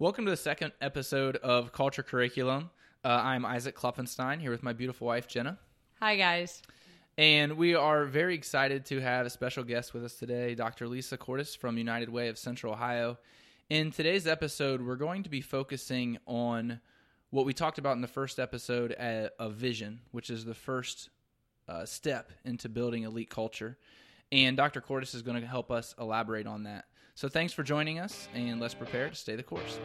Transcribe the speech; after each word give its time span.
Welcome 0.00 0.24
to 0.24 0.32
the 0.32 0.36
second 0.36 0.72
episode 0.80 1.36
of 1.36 1.70
Culture 1.70 2.02
Curriculum. 2.02 2.70
Uh, 3.04 3.20
I'm 3.22 3.46
Isaac 3.46 3.76
Klopfenstein 3.76 4.40
here 4.40 4.50
with 4.50 4.64
my 4.64 4.72
beautiful 4.72 5.06
wife, 5.06 5.28
Jenna. 5.28 5.56
Hi, 6.00 6.16
guys. 6.16 6.62
And 7.16 7.56
we 7.56 7.76
are 7.76 8.04
very 8.04 8.34
excited 8.34 8.84
to 8.86 9.00
have 9.00 9.24
a 9.24 9.30
special 9.30 9.62
guest 9.62 9.94
with 9.94 10.04
us 10.04 10.16
today, 10.16 10.56
Dr. 10.56 10.88
Lisa 10.88 11.16
Courtice 11.16 11.54
from 11.54 11.78
United 11.78 12.08
Way 12.08 12.26
of 12.26 12.38
Central 12.38 12.72
Ohio. 12.72 13.18
In 13.70 13.92
today's 13.92 14.26
episode, 14.26 14.84
we're 14.84 14.96
going 14.96 15.22
to 15.22 15.30
be 15.30 15.40
focusing 15.40 16.18
on 16.26 16.80
what 17.30 17.46
we 17.46 17.52
talked 17.52 17.78
about 17.78 17.94
in 17.94 18.00
the 18.00 18.08
first 18.08 18.40
episode 18.40 18.90
of 18.94 19.54
vision, 19.54 20.00
which 20.10 20.28
is 20.28 20.44
the 20.44 20.54
first 20.54 21.08
uh, 21.68 21.84
step 21.86 22.32
into 22.44 22.68
building 22.68 23.04
elite 23.04 23.30
culture. 23.30 23.78
And 24.32 24.56
Dr. 24.56 24.80
Courtice 24.80 25.14
is 25.14 25.22
going 25.22 25.40
to 25.40 25.46
help 25.46 25.70
us 25.70 25.94
elaborate 26.00 26.48
on 26.48 26.64
that. 26.64 26.86
So 27.16 27.28
thanks 27.28 27.52
for 27.52 27.62
joining 27.62 28.00
us, 28.00 28.28
and 28.34 28.58
let's 28.60 28.74
prepare 28.74 29.08
to 29.08 29.14
stay 29.14 29.36
the 29.36 29.42
course. 29.44 29.78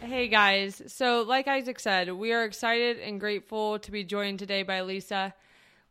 Hey 0.00 0.28
guys, 0.28 0.80
so 0.86 1.22
like 1.22 1.48
Isaac 1.48 1.78
said, 1.78 2.10
we 2.10 2.32
are 2.32 2.44
excited 2.44 2.98
and 3.00 3.20
grateful 3.20 3.78
to 3.80 3.90
be 3.90 4.04
joined 4.04 4.38
today 4.38 4.62
by 4.62 4.80
Lisa. 4.80 5.34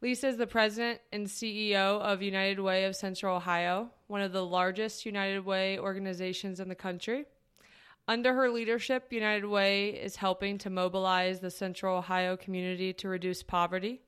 Lisa 0.02 0.30
is 0.30 0.38
the 0.38 0.48
president 0.48 1.02
and 1.12 1.27
CEO 1.27 2.02
of 2.02 2.23
United 2.23 2.60
Way 2.60 2.85
of 2.85 2.96
Central 2.96 3.35
Ohio, 3.35 3.91
one 4.07 4.21
of 4.21 4.32
the 4.32 4.44
largest 4.44 5.05
United 5.05 5.46
Way 5.46 5.77
organizations 5.77 6.60
in 6.60 6.68
the 6.68 6.73
country. 6.73 7.26
Under 8.07 8.34
her 8.34 8.49
leadership, 8.49 9.13
United 9.13 9.45
Way 9.45 9.89
is 9.91 10.17
helping 10.17 10.57
to 10.59 10.70
mobilize 10.70 11.39
the 11.39 11.49
Central 11.49 11.98
Ohio 11.98 12.35
community 12.35 12.91
to 12.93 13.07
reduce 13.07 13.43
poverty. 13.43 14.02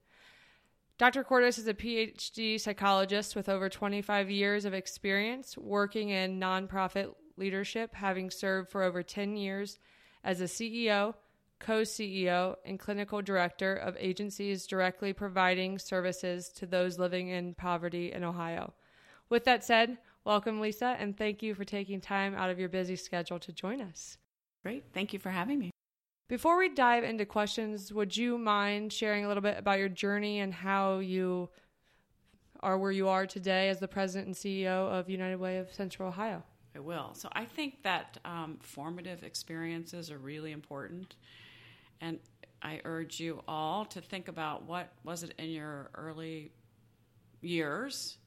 Dr. 0.97 1.23
Courtice 1.23 1.57
is 1.57 1.67
a 1.67 1.73
PhD 1.73 2.59
psychologist 2.59 3.35
with 3.35 3.47
over 3.47 3.69
25 3.69 4.29
years 4.29 4.65
of 4.65 4.73
experience 4.73 5.57
working 5.57 6.09
in 6.09 6.39
nonprofit 6.39 7.13
leadership, 7.37 7.95
having 7.95 8.29
served 8.29 8.69
for 8.69 8.83
over 8.83 9.01
10 9.01 9.37
years 9.37 9.79
as 10.25 10.41
a 10.41 10.45
CEO, 10.45 11.13
co 11.59 11.81
CEO, 11.81 12.55
and 12.65 12.79
clinical 12.79 13.21
director 13.21 13.75
of 13.75 13.95
agencies 13.97 14.67
directly 14.67 15.13
providing 15.13 15.79
services 15.79 16.49
to 16.49 16.65
those 16.65 16.99
living 16.99 17.29
in 17.29 17.53
poverty 17.53 18.11
in 18.11 18.25
Ohio. 18.25 18.73
With 19.29 19.45
that 19.45 19.63
said, 19.63 19.97
Welcome, 20.25 20.59
Lisa, 20.59 20.95
and 20.97 21.15
thank 21.15 21.43
you 21.43 21.53
for 21.53 21.63
taking 21.63 22.01
time 22.01 22.33
out 22.33 22.49
of 22.49 22.57
your 22.57 22.67
busy 22.67 22.95
schedule 22.95 23.37
to 23.37 23.51
join 23.51 23.79
us. 23.79 24.17
Great. 24.63 24.85
Thank 24.91 25.13
you 25.13 25.19
for 25.19 25.29
having 25.29 25.59
me. 25.59 25.69
Before 26.27 26.57
we 26.57 26.69
dive 26.69 27.03
into 27.03 27.27
questions, 27.27 27.93
would 27.93 28.17
you 28.17 28.39
mind 28.39 28.91
sharing 28.91 29.23
a 29.23 29.27
little 29.27 29.43
bit 29.43 29.59
about 29.59 29.77
your 29.77 29.87
journey 29.87 30.39
and 30.39 30.51
how 30.51 30.97
you 30.97 31.49
are 32.61 32.79
where 32.79 32.91
you 32.91 33.07
are 33.07 33.27
today 33.27 33.69
as 33.69 33.79
the 33.79 33.87
president 33.87 34.25
and 34.25 34.35
CEO 34.35 34.89
of 34.89 35.07
United 35.11 35.35
Way 35.35 35.59
of 35.59 35.71
Central 35.71 36.09
Ohio? 36.09 36.41
I 36.75 36.79
will. 36.79 37.13
So 37.13 37.29
I 37.33 37.45
think 37.45 37.83
that 37.83 38.17
um, 38.25 38.57
formative 38.63 39.23
experiences 39.23 40.09
are 40.09 40.17
really 40.17 40.53
important. 40.53 41.17
And 42.01 42.17
I 42.63 42.81
urge 42.83 43.19
you 43.19 43.43
all 43.47 43.85
to 43.85 44.01
think 44.01 44.27
about 44.27 44.63
what 44.63 44.91
was 45.03 45.21
it 45.21 45.35
in 45.37 45.51
your 45.51 45.91
early 45.93 46.51
years 47.41 48.17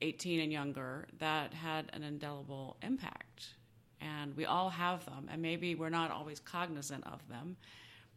18 0.00 0.40
and 0.40 0.52
younger 0.52 1.06
that 1.18 1.54
had 1.54 1.90
an 1.92 2.02
indelible 2.02 2.76
impact. 2.82 3.54
And 4.00 4.36
we 4.36 4.44
all 4.44 4.70
have 4.70 5.04
them, 5.06 5.28
and 5.30 5.42
maybe 5.42 5.74
we're 5.74 5.88
not 5.88 6.10
always 6.10 6.38
cognizant 6.38 7.04
of 7.06 7.20
them. 7.28 7.56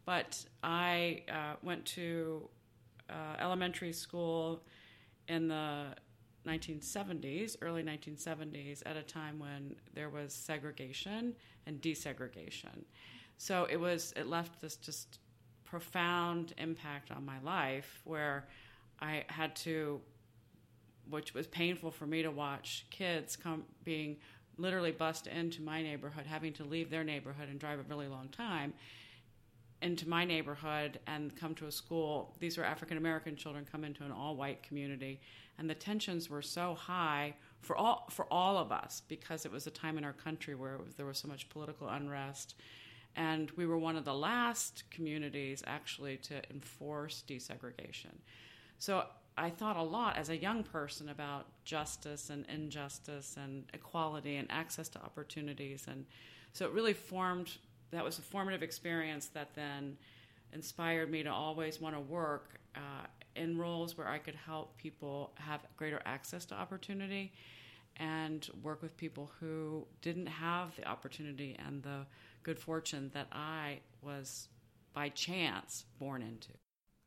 But 0.04 0.44
I 0.62 1.22
uh, 1.28 1.54
went 1.62 1.84
to 1.86 2.48
uh, 3.10 3.36
elementary 3.40 3.92
school 3.92 4.62
in 5.28 5.48
the 5.48 5.86
1970s, 6.46 7.56
early 7.62 7.82
1970s, 7.82 8.82
at 8.86 8.96
a 8.96 9.02
time 9.02 9.38
when 9.38 9.76
there 9.94 10.08
was 10.08 10.32
segregation 10.32 11.34
and 11.66 11.80
desegregation. 11.80 12.84
So 13.38 13.66
it 13.70 13.76
was 13.76 14.12
it 14.16 14.28
left 14.28 14.60
this 14.60 14.76
just 14.76 15.18
profound 15.64 16.52
impact 16.58 17.10
on 17.10 17.24
my 17.24 17.40
life 17.40 18.02
where 18.04 18.46
I 19.00 19.24
had 19.28 19.56
to 19.56 20.00
which 21.12 21.34
was 21.34 21.46
painful 21.46 21.90
for 21.90 22.06
me 22.06 22.22
to 22.22 22.30
watch 22.30 22.86
kids 22.90 23.36
come 23.36 23.64
being 23.84 24.16
literally 24.58 24.90
bust 24.92 25.26
into 25.26 25.62
my 25.62 25.82
neighborhood, 25.82 26.26
having 26.26 26.52
to 26.54 26.64
leave 26.64 26.90
their 26.90 27.04
neighborhood 27.04 27.48
and 27.48 27.58
drive 27.58 27.78
a 27.78 27.82
really 27.82 28.08
long 28.08 28.28
time 28.28 28.72
into 29.82 30.08
my 30.08 30.24
neighborhood 30.24 31.00
and 31.06 31.36
come 31.36 31.54
to 31.56 31.66
a 31.66 31.72
school. 31.72 32.34
These 32.38 32.56
were 32.56 32.64
African 32.64 32.96
American 32.96 33.36
children 33.36 33.66
come 33.70 33.84
into 33.84 34.04
an 34.04 34.12
all 34.12 34.36
white 34.36 34.62
community, 34.62 35.20
and 35.58 35.68
the 35.68 35.74
tensions 35.74 36.30
were 36.30 36.42
so 36.42 36.74
high 36.74 37.34
for 37.60 37.76
all 37.76 38.06
for 38.10 38.26
all 38.30 38.56
of 38.56 38.72
us 38.72 39.02
because 39.08 39.44
it 39.44 39.52
was 39.52 39.66
a 39.66 39.70
time 39.70 39.98
in 39.98 40.04
our 40.04 40.12
country 40.12 40.54
where 40.54 40.78
was, 40.78 40.94
there 40.94 41.06
was 41.06 41.18
so 41.18 41.28
much 41.28 41.48
political 41.48 41.88
unrest. 41.88 42.54
And 43.14 43.50
we 43.52 43.66
were 43.66 43.76
one 43.76 43.96
of 43.96 44.06
the 44.06 44.14
last 44.14 44.84
communities 44.90 45.62
actually 45.66 46.16
to 46.18 46.40
enforce 46.50 47.22
desegregation. 47.28 48.14
So 48.78 49.04
I 49.36 49.50
thought 49.50 49.76
a 49.76 49.82
lot 49.82 50.16
as 50.16 50.28
a 50.28 50.36
young 50.36 50.62
person 50.62 51.08
about 51.08 51.46
justice 51.64 52.30
and 52.30 52.44
injustice 52.46 53.36
and 53.42 53.64
equality 53.72 54.36
and 54.36 54.50
access 54.50 54.88
to 54.90 55.02
opportunities. 55.02 55.86
And 55.88 56.04
so 56.52 56.66
it 56.66 56.72
really 56.72 56.92
formed, 56.92 57.56
that 57.92 58.04
was 58.04 58.18
a 58.18 58.22
formative 58.22 58.62
experience 58.62 59.26
that 59.28 59.54
then 59.54 59.96
inspired 60.52 61.10
me 61.10 61.22
to 61.22 61.32
always 61.32 61.80
want 61.80 61.94
to 61.94 62.00
work 62.00 62.60
uh, 62.76 63.06
in 63.34 63.56
roles 63.56 63.96
where 63.96 64.08
I 64.08 64.18
could 64.18 64.34
help 64.34 64.76
people 64.76 65.32
have 65.36 65.60
greater 65.76 66.02
access 66.04 66.44
to 66.46 66.54
opportunity 66.54 67.32
and 67.96 68.48
work 68.62 68.82
with 68.82 68.96
people 68.96 69.30
who 69.40 69.86
didn't 70.02 70.26
have 70.26 70.74
the 70.76 70.86
opportunity 70.86 71.56
and 71.66 71.82
the 71.82 72.06
good 72.42 72.58
fortune 72.58 73.10
that 73.14 73.28
I 73.32 73.78
was 74.02 74.48
by 74.92 75.08
chance 75.10 75.84
born 75.98 76.22
into. 76.22 76.61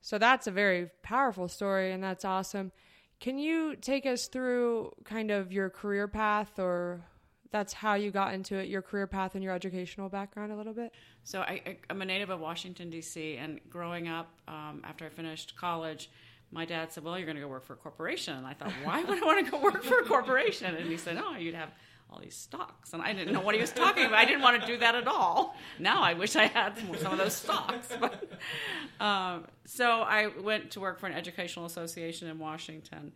So 0.05 0.19
that's 0.19 0.45
a 0.45 0.51
very 0.51 0.91
powerful 1.01 1.47
story, 1.47 1.91
and 1.91 2.03
that's 2.03 2.23
awesome. 2.23 2.71
Can 3.19 3.39
you 3.39 3.75
take 3.75 4.05
us 4.05 4.27
through 4.27 4.91
kind 5.03 5.31
of 5.31 5.51
your 5.51 5.71
career 5.71 6.07
path, 6.07 6.59
or 6.59 7.01
that's 7.49 7.73
how 7.73 7.95
you 7.95 8.11
got 8.11 8.35
into 8.35 8.55
it, 8.55 8.69
your 8.69 8.83
career 8.83 9.07
path 9.07 9.33
and 9.33 9.43
your 9.43 9.51
educational 9.51 10.07
background 10.07 10.51
a 10.51 10.55
little 10.55 10.75
bit? 10.75 10.93
So 11.23 11.41
I, 11.41 11.77
am 11.89 12.03
a 12.03 12.05
native 12.05 12.29
of 12.29 12.39
Washington, 12.39 12.91
D.C., 12.91 13.37
and 13.37 13.59
growing 13.67 14.07
up 14.07 14.29
um, 14.47 14.83
after 14.83 15.07
I 15.07 15.09
finished 15.09 15.55
college, 15.55 16.11
my 16.51 16.65
dad 16.65 16.93
said, 16.93 17.03
Well, 17.03 17.17
you're 17.17 17.25
going 17.25 17.37
to 17.37 17.41
go 17.41 17.47
work 17.47 17.65
for 17.65 17.73
a 17.73 17.77
corporation. 17.77 18.37
And 18.37 18.45
I 18.45 18.53
thought, 18.53 18.73
Why 18.83 19.03
would 19.03 19.23
I 19.23 19.25
want 19.25 19.43
to 19.43 19.51
go 19.51 19.57
work 19.57 19.83
for 19.83 20.01
a 20.01 20.05
corporation? 20.05 20.75
And 20.75 20.87
he 20.87 20.97
said, 20.97 21.17
Oh, 21.17 21.35
you'd 21.35 21.55
have 21.55 21.71
all 22.09 22.19
these 22.19 22.35
stocks. 22.35 22.93
And 22.93 23.01
I 23.01 23.13
didn't 23.13 23.33
know 23.33 23.41
what 23.41 23.55
he 23.55 23.61
was 23.61 23.71
talking 23.71 24.05
about. 24.05 24.17
I 24.17 24.25
didn't 24.25 24.41
want 24.41 24.61
to 24.61 24.67
do 24.67 24.77
that 24.77 24.95
at 24.95 25.07
all. 25.07 25.55
Now 25.79 26.01
I 26.01 26.13
wish 26.13 26.35
I 26.35 26.45
had 26.45 26.77
some 26.77 27.11
of 27.11 27.17
those 27.17 27.35
stocks. 27.35 27.89
But, 27.99 28.31
um, 28.99 29.45
so 29.65 30.01
I 30.01 30.27
went 30.27 30.71
to 30.71 30.79
work 30.79 30.99
for 30.99 31.07
an 31.07 31.13
educational 31.13 31.65
association 31.65 32.27
in 32.27 32.39
Washington. 32.39 33.13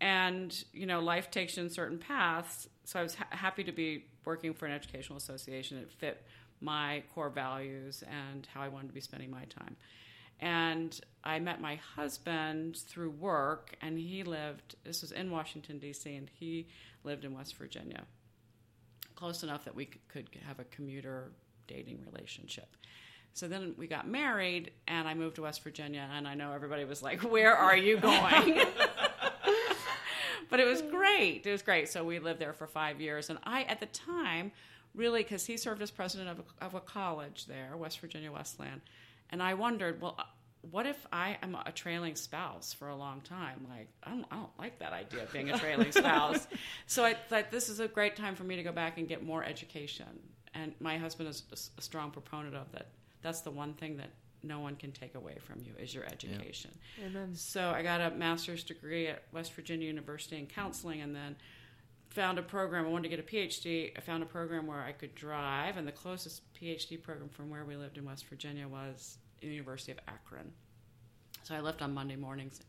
And, 0.00 0.64
you 0.72 0.86
know, 0.86 1.00
life 1.00 1.30
takes 1.30 1.56
you 1.56 1.64
in 1.64 1.70
certain 1.70 1.98
paths. 1.98 2.68
So 2.84 2.98
I 2.98 3.02
was 3.02 3.14
ha- 3.14 3.26
happy 3.30 3.64
to 3.64 3.72
be 3.72 4.06
working 4.24 4.54
for 4.54 4.66
an 4.66 4.72
educational 4.72 5.18
association. 5.18 5.78
It 5.78 5.90
fit 5.90 6.24
my 6.60 7.02
core 7.14 7.30
values 7.30 8.02
and 8.08 8.46
how 8.52 8.62
I 8.62 8.68
wanted 8.68 8.88
to 8.88 8.94
be 8.94 9.00
spending 9.00 9.30
my 9.30 9.44
time. 9.44 9.76
And 10.40 10.98
I 11.22 11.38
met 11.38 11.60
my 11.60 11.76
husband 11.96 12.78
through 12.78 13.10
work, 13.10 13.76
and 13.82 13.98
he 13.98 14.22
lived, 14.22 14.74
this 14.84 15.02
was 15.02 15.12
in 15.12 15.30
Washington, 15.30 15.78
D.C., 15.78 16.14
and 16.14 16.30
he 16.32 16.66
lived 17.04 17.26
in 17.26 17.34
West 17.34 17.56
Virginia 17.56 18.04
close 19.20 19.42
enough 19.42 19.64
that 19.66 19.74
we 19.74 19.84
could 20.08 20.28
have 20.46 20.58
a 20.58 20.64
commuter 20.64 21.30
dating 21.66 22.00
relationship. 22.10 22.74
So 23.34 23.46
then 23.46 23.74
we 23.76 23.86
got 23.86 24.08
married, 24.08 24.72
and 24.88 25.06
I 25.06 25.14
moved 25.14 25.36
to 25.36 25.42
West 25.42 25.62
Virginia, 25.62 26.08
and 26.12 26.26
I 26.26 26.34
know 26.34 26.52
everybody 26.52 26.84
was 26.84 27.02
like, 27.02 27.20
Where 27.22 27.54
are 27.54 27.76
you 27.76 27.98
going? 27.98 28.62
but 30.50 30.58
it 30.58 30.66
was 30.66 30.82
great. 30.82 31.46
It 31.46 31.52
was 31.52 31.62
great. 31.62 31.88
So 31.88 32.02
we 32.02 32.18
lived 32.18 32.40
there 32.40 32.54
for 32.54 32.66
five 32.66 33.00
years, 33.00 33.30
and 33.30 33.38
I, 33.44 33.62
at 33.64 33.78
the 33.78 33.86
time, 33.86 34.50
really, 34.94 35.22
because 35.22 35.46
he 35.46 35.56
served 35.56 35.82
as 35.82 35.90
president 35.90 36.30
of 36.30 36.40
a, 36.40 36.64
of 36.64 36.74
a 36.74 36.80
college 36.80 37.46
there, 37.46 37.76
West 37.76 38.00
Virginia 38.00 38.32
Wesleyan, 38.32 38.80
and 39.30 39.42
I 39.42 39.54
wondered, 39.54 40.00
well, 40.00 40.18
what 40.70 40.86
if 40.86 41.06
I 41.12 41.38
am 41.42 41.56
a 41.64 41.72
trailing 41.72 42.16
spouse 42.16 42.72
for 42.72 42.88
a 42.88 42.96
long 42.96 43.20
time? 43.22 43.66
Like, 43.68 43.88
I 44.02 44.10
don't, 44.10 44.26
I 44.30 44.36
don't 44.36 44.58
like 44.58 44.78
that 44.80 44.92
idea 44.92 45.22
of 45.22 45.32
being 45.32 45.50
a 45.50 45.58
trailing 45.58 45.92
spouse. 45.92 46.46
so 46.86 47.04
I 47.04 47.14
thought 47.14 47.50
this 47.50 47.68
is 47.68 47.80
a 47.80 47.88
great 47.88 48.16
time 48.16 48.34
for 48.34 48.44
me 48.44 48.56
to 48.56 48.62
go 48.62 48.72
back 48.72 48.98
and 48.98 49.08
get 49.08 49.24
more 49.24 49.42
education. 49.42 50.06
And 50.54 50.74
my 50.80 50.98
husband 50.98 51.28
is 51.28 51.70
a 51.78 51.82
strong 51.82 52.10
proponent 52.10 52.56
of 52.56 52.70
that. 52.72 52.88
That's 53.22 53.40
the 53.40 53.50
one 53.50 53.74
thing 53.74 53.96
that 53.98 54.10
no 54.42 54.60
one 54.60 54.76
can 54.76 54.92
take 54.92 55.14
away 55.14 55.36
from 55.40 55.60
you 55.64 55.72
is 55.78 55.94
your 55.94 56.04
education. 56.06 56.70
Yeah. 56.98 57.06
Amen. 57.06 57.34
So 57.34 57.70
I 57.70 57.82
got 57.82 58.00
a 58.00 58.14
master's 58.14 58.64
degree 58.64 59.08
at 59.08 59.22
West 59.32 59.52
Virginia 59.52 59.86
University 59.86 60.38
in 60.38 60.46
counseling, 60.46 61.00
and 61.00 61.14
then 61.14 61.36
found 62.08 62.38
a 62.38 62.42
program. 62.42 62.86
I 62.86 62.88
wanted 62.88 63.10
to 63.10 63.16
get 63.16 63.20
a 63.20 63.22
PhD. 63.22 63.92
I 63.96 64.00
found 64.00 64.22
a 64.22 64.26
program 64.26 64.66
where 64.66 64.80
I 64.80 64.92
could 64.92 65.14
drive, 65.14 65.76
and 65.76 65.86
the 65.86 65.92
closest 65.92 66.42
PhD 66.54 67.00
program 67.00 67.28
from 67.28 67.50
where 67.50 67.64
we 67.64 67.76
lived 67.76 67.98
in 67.98 68.04
West 68.04 68.26
Virginia 68.26 68.66
was 68.66 69.18
University 69.48 69.92
of 69.92 69.98
Akron. 70.08 70.52
So 71.42 71.54
I 71.54 71.60
left 71.60 71.82
on 71.82 71.92
Monday 71.94 72.16
mornings 72.16 72.60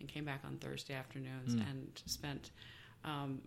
and 0.00 0.08
came 0.08 0.24
back 0.24 0.42
on 0.44 0.58
Thursday 0.58 0.94
afternoons 0.94 1.54
Mm. 1.54 1.70
and 1.70 2.02
spent 2.06 2.50
um, 3.04 3.40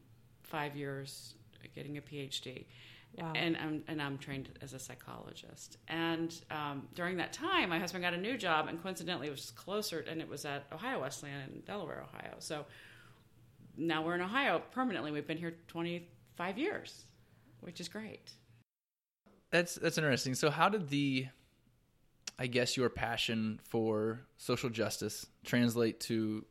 five 0.44 0.75
years 0.75 1.36
getting 1.75 1.98
a 1.98 2.01
PhD. 2.01 2.66
Wow. 3.18 3.33
And 3.36 3.57
I'm 3.57 3.83
and 3.89 4.01
I'm 4.01 4.18
trained 4.18 4.57
as 4.62 4.72
a 4.74 4.80
psychologist. 4.80 5.78
And 5.89 6.33
um, 6.50 6.88
during 6.95 7.18
that 7.18 7.33
time, 7.33 7.69
my 7.69 7.78
husband 7.78 8.04
got 8.04 8.13
a 8.13 8.18
new 8.18 8.38
job, 8.38 8.69
and 8.69 8.81
coincidentally, 8.81 9.27
it 9.27 9.31
was 9.31 9.51
closer, 9.51 10.00
and 10.10 10.22
it 10.22 10.30
was 10.30 10.45
at 10.45 10.66
Ohio 10.72 11.01
Wesleyan 11.01 11.42
in 11.54 11.60
Delaware, 11.62 12.04
Ohio. 12.07 12.36
So 12.39 12.66
now 13.77 14.01
we're 14.06 14.16
in 14.16 14.22
Ohio 14.22 14.62
permanently. 14.72 15.12
We've 15.12 15.27
been 15.27 15.38
here 15.38 15.56
25 15.68 16.57
years, 16.57 17.04
which 17.60 17.81
is 17.81 17.89
great. 17.89 18.31
That's 19.51 19.75
that's 19.75 19.98
interesting. 19.98 20.34
So 20.34 20.50
how 20.50 20.69
did 20.69 20.88
the 20.88 21.27
I 22.42 22.48
guess 22.48 22.76
your 22.76 22.90
passion 22.90 23.60
for 23.70 24.22
social 24.38 24.72
justice 24.72 25.28
translate 25.46 26.00
to 26.00 26.44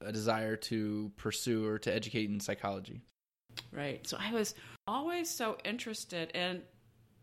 a 0.00 0.10
desire 0.10 0.56
to 0.56 1.12
pursue 1.16 1.64
or 1.64 1.78
to 1.78 1.94
educate 1.94 2.28
in 2.28 2.40
psychology? 2.40 3.00
Right. 3.70 4.04
So 4.04 4.16
I 4.18 4.32
was 4.32 4.56
always 4.88 5.30
so 5.30 5.56
interested 5.64 6.32
in 6.32 6.62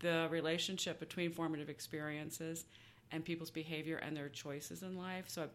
the 0.00 0.26
relationship 0.30 1.00
between 1.00 1.32
formative 1.32 1.68
experiences 1.68 2.64
and 3.12 3.22
people's 3.22 3.50
behavior 3.50 3.98
and 3.98 4.16
their 4.16 4.30
choices 4.30 4.82
in 4.82 4.96
life. 4.96 5.26
So 5.28 5.42
I'm 5.42 5.50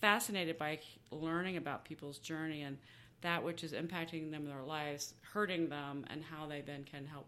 fascinated 0.00 0.56
by 0.58 0.78
learning 1.10 1.56
about 1.56 1.84
people's 1.84 2.18
journey 2.18 2.62
and 2.62 2.78
that 3.22 3.42
which 3.42 3.64
is 3.64 3.72
impacting 3.72 4.30
them 4.30 4.44
in 4.44 4.48
their 4.48 4.62
lives, 4.62 5.14
hurting 5.32 5.68
them, 5.68 6.04
and 6.08 6.22
how 6.22 6.46
they 6.46 6.60
then 6.60 6.84
can 6.84 7.04
help. 7.04 7.26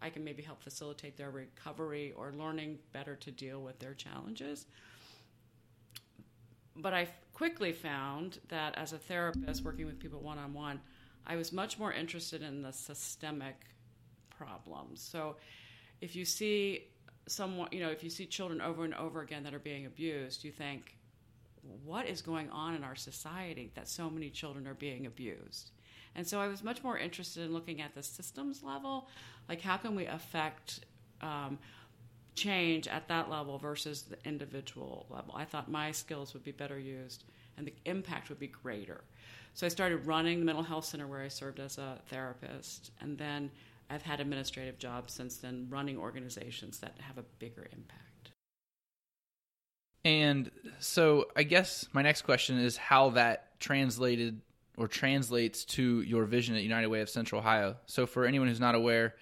I 0.00 0.10
can 0.10 0.24
maybe 0.24 0.42
help 0.42 0.62
facilitate 0.62 1.16
their 1.16 1.30
recovery 1.30 2.12
or 2.16 2.32
learning 2.32 2.78
better 2.92 3.16
to 3.16 3.30
deal 3.30 3.62
with 3.62 3.78
their 3.78 3.94
challenges. 3.94 4.66
But 6.76 6.92
I 6.92 7.08
quickly 7.32 7.72
found 7.72 8.38
that 8.48 8.76
as 8.76 8.92
a 8.92 8.98
therapist 8.98 9.64
working 9.64 9.86
with 9.86 9.98
people 9.98 10.20
one 10.20 10.38
on 10.38 10.52
one, 10.52 10.80
I 11.26 11.36
was 11.36 11.52
much 11.52 11.78
more 11.78 11.92
interested 11.92 12.42
in 12.42 12.62
the 12.62 12.72
systemic 12.72 13.56
problems. 14.28 15.00
So 15.00 15.36
if 16.00 16.14
you 16.14 16.24
see 16.24 16.88
someone, 17.26 17.68
you 17.72 17.80
know, 17.80 17.90
if 17.90 18.04
you 18.04 18.10
see 18.10 18.26
children 18.26 18.60
over 18.60 18.84
and 18.84 18.94
over 18.94 19.22
again 19.22 19.42
that 19.44 19.54
are 19.54 19.58
being 19.58 19.86
abused, 19.86 20.44
you 20.44 20.52
think, 20.52 20.96
what 21.84 22.06
is 22.06 22.22
going 22.22 22.48
on 22.50 22.74
in 22.74 22.84
our 22.84 22.94
society 22.94 23.72
that 23.74 23.88
so 23.88 24.08
many 24.08 24.30
children 24.30 24.66
are 24.66 24.74
being 24.74 25.06
abused? 25.06 25.70
And 26.16 26.26
so 26.26 26.40
I 26.40 26.48
was 26.48 26.64
much 26.64 26.82
more 26.82 26.98
interested 26.98 27.44
in 27.44 27.52
looking 27.52 27.80
at 27.80 27.94
the 27.94 28.02
systems 28.02 28.64
level, 28.64 29.08
like 29.48 29.60
how 29.60 29.76
can 29.76 29.94
we 29.94 30.06
affect 30.06 30.80
um, 31.20 31.58
change 32.36 32.86
at 32.86 33.08
that 33.08 33.28
level 33.30 33.58
versus 33.58 34.02
the 34.02 34.16
individual 34.24 35.06
level. 35.10 35.34
I 35.34 35.44
thought 35.44 35.70
my 35.70 35.90
skills 35.90 36.34
would 36.34 36.44
be 36.44 36.52
better 36.52 36.78
used 36.78 37.24
and 37.56 37.66
the 37.66 37.74
impact 37.86 38.28
would 38.28 38.38
be 38.38 38.48
greater. 38.48 39.02
So 39.54 39.66
I 39.66 39.70
started 39.70 40.06
running 40.06 40.40
the 40.40 40.44
mental 40.44 40.62
health 40.62 40.84
center 40.84 41.06
where 41.06 41.22
I 41.22 41.28
served 41.28 41.58
as 41.58 41.78
a 41.78 41.98
therapist, 42.08 42.90
and 43.00 43.16
then 43.16 43.50
I've 43.88 44.02
had 44.02 44.20
administrative 44.20 44.78
jobs 44.78 45.14
since 45.14 45.38
then, 45.38 45.66
running 45.70 45.96
organizations 45.96 46.78
that 46.80 46.94
have 47.00 47.16
a 47.16 47.24
bigger 47.38 47.66
impact. 47.72 48.32
And 50.04 50.50
so 50.78 51.28
I 51.34 51.42
guess 51.42 51.88
my 51.94 52.02
next 52.02 52.22
question 52.22 52.58
is 52.58 52.76
how 52.76 53.10
that 53.10 53.58
translated 53.58 54.42
or 54.76 54.88
translates 54.88 55.64
to 55.64 56.02
your 56.02 56.24
vision 56.24 56.54
at 56.54 56.62
United 56.62 56.88
Way 56.88 57.00
of 57.00 57.08
Central 57.08 57.40
Ohio. 57.40 57.76
So 57.86 58.06
for 58.06 58.24
anyone 58.24 58.48
who's 58.48 58.60
not 58.60 58.74
aware, 58.74 59.14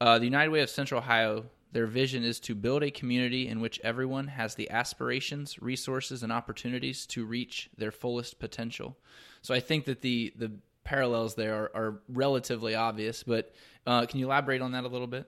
uh, 0.00 0.18
the 0.18 0.24
United 0.24 0.50
Way 0.50 0.60
of 0.60 0.70
Central 0.70 1.00
Ohio, 1.00 1.46
their 1.72 1.86
vision 1.86 2.24
is 2.24 2.40
to 2.40 2.54
build 2.54 2.82
a 2.82 2.90
community 2.90 3.48
in 3.48 3.60
which 3.60 3.80
everyone 3.84 4.28
has 4.28 4.54
the 4.54 4.70
aspirations, 4.70 5.60
resources, 5.60 6.22
and 6.22 6.32
opportunities 6.32 7.06
to 7.06 7.24
reach 7.24 7.68
their 7.76 7.90
fullest 7.90 8.38
potential. 8.38 8.96
So 9.42 9.54
I 9.54 9.60
think 9.60 9.84
that 9.84 10.00
the 10.00 10.32
the 10.36 10.52
parallels 10.84 11.34
there 11.34 11.54
are, 11.54 11.70
are 11.74 12.00
relatively 12.08 12.74
obvious, 12.74 13.22
but 13.22 13.52
uh, 13.86 14.06
can 14.06 14.18
you 14.18 14.26
elaborate 14.26 14.62
on 14.62 14.72
that 14.72 14.84
a 14.84 14.88
little 14.88 15.06
bit? 15.06 15.26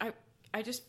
I 0.00 0.12
I 0.54 0.62
just 0.62 0.82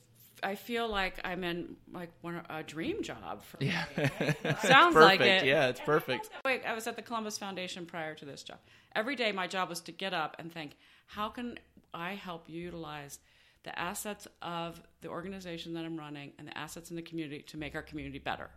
I 0.44 0.56
feel 0.56 0.88
like 0.88 1.20
I'm 1.24 1.44
in 1.44 1.76
like 1.92 2.10
one 2.22 2.42
a 2.50 2.64
dream 2.64 3.04
job 3.04 3.44
for 3.44 3.58
Yeah, 3.64 3.86
Sounds 4.62 4.96
like 4.96 5.20
perfect. 5.20 5.44
it. 5.44 5.48
Yeah, 5.48 5.68
it's 5.68 5.80
perfect. 5.80 6.30
Wait, 6.46 6.66
I 6.66 6.74
was 6.74 6.88
at 6.88 6.96
the 6.96 7.02
Columbus 7.02 7.38
Foundation 7.38 7.86
prior 7.86 8.16
to 8.16 8.26
this 8.26 8.44
job. 8.44 8.58
Every 8.96 9.16
day, 9.16 9.32
my 9.32 9.48
job 9.48 9.70
was 9.70 9.82
to 9.82 9.92
get 9.92 10.14
up 10.14 10.36
and 10.40 10.52
think, 10.52 10.78
how 11.08 11.30
can 11.30 11.60
I 11.94 12.16
help 12.16 12.50
utilize 12.50 13.20
the 13.64 13.78
assets 13.78 14.28
of 14.42 14.82
the 15.02 15.10
organization 15.10 15.74
that 15.74 15.86
I'm 15.86 15.98
running 15.98 16.34
and 16.38 16.48
the 16.48 16.58
assets 16.58 16.90
in 16.90 16.96
the 16.96 17.02
community 17.02 17.44
to 17.48 17.58
make 17.58 17.76
our 17.76 17.82
community 17.84 18.20
better? 18.20 18.50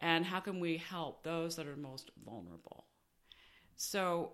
And 0.00 0.24
how 0.24 0.40
can 0.40 0.60
we 0.60 0.76
help 0.76 1.22
those 1.22 1.56
that 1.56 1.66
are 1.66 1.76
most 1.76 2.10
vulnerable? 2.24 2.84
So, 3.76 4.32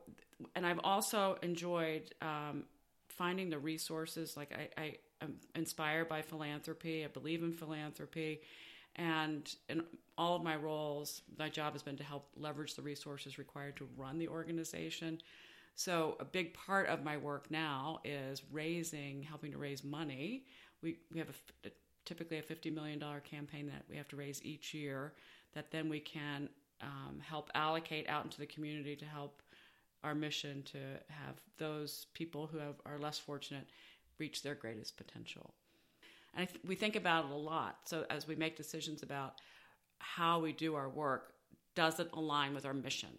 and 0.54 0.66
I've 0.66 0.80
also 0.82 1.36
enjoyed 1.42 2.14
um, 2.20 2.64
finding 3.08 3.50
the 3.50 3.58
resources. 3.58 4.36
Like 4.36 4.52
I, 4.52 4.80
I 4.80 4.96
am 5.22 5.34
inspired 5.54 6.08
by 6.08 6.22
philanthropy. 6.22 7.04
I 7.04 7.08
believe 7.08 7.42
in 7.42 7.52
philanthropy, 7.52 8.40
and 8.96 9.54
in 9.68 9.82
all 10.18 10.36
of 10.36 10.42
my 10.42 10.56
roles, 10.56 11.22
my 11.38 11.48
job 11.48 11.72
has 11.72 11.82
been 11.82 11.96
to 11.96 12.04
help 12.04 12.28
leverage 12.36 12.74
the 12.74 12.82
resources 12.82 13.38
required 13.38 13.76
to 13.76 13.88
run 13.96 14.18
the 14.18 14.28
organization. 14.28 15.20
So 15.74 16.16
a 16.20 16.24
big 16.24 16.52
part 16.52 16.88
of 16.88 17.02
my 17.02 17.16
work 17.16 17.50
now 17.50 18.00
is 18.04 18.42
raising, 18.52 19.22
helping 19.22 19.52
to 19.52 19.58
raise 19.58 19.82
money. 19.82 20.44
We 20.82 20.98
we 21.12 21.18
have 21.18 21.30
a, 21.64 21.70
typically 22.04 22.38
a 22.38 22.42
fifty 22.42 22.70
million 22.70 22.98
dollar 22.98 23.20
campaign 23.20 23.66
that 23.68 23.84
we 23.88 23.96
have 23.96 24.08
to 24.08 24.16
raise 24.16 24.44
each 24.44 24.74
year. 24.74 25.14
That 25.54 25.70
then 25.70 25.88
we 25.88 26.00
can 26.00 26.48
um, 26.82 27.20
help 27.20 27.50
allocate 27.54 28.08
out 28.08 28.24
into 28.24 28.38
the 28.38 28.46
community 28.46 28.96
to 28.96 29.04
help 29.04 29.42
our 30.04 30.14
mission 30.14 30.62
to 30.64 30.78
have 31.08 31.36
those 31.58 32.06
people 32.12 32.46
who 32.46 32.58
have, 32.58 32.74
are 32.84 32.98
less 32.98 33.18
fortunate 33.18 33.68
reach 34.22 34.42
their 34.42 34.54
greatest 34.54 34.96
potential. 34.96 35.46
And 36.34 36.42
I 36.42 36.46
th- 36.46 36.64
we 36.64 36.76
think 36.76 36.96
about 36.96 37.26
it 37.26 37.30
a 37.32 37.42
lot. 37.52 37.72
So 37.84 38.06
as 38.08 38.26
we 38.26 38.36
make 38.36 38.56
decisions 38.56 39.02
about 39.02 39.34
how 39.98 40.40
we 40.40 40.52
do 40.52 40.74
our 40.74 40.88
work, 40.88 41.34
does 41.74 42.00
it 42.00 42.08
align 42.12 42.54
with 42.54 42.64
our 42.64 42.74
mission? 42.74 43.10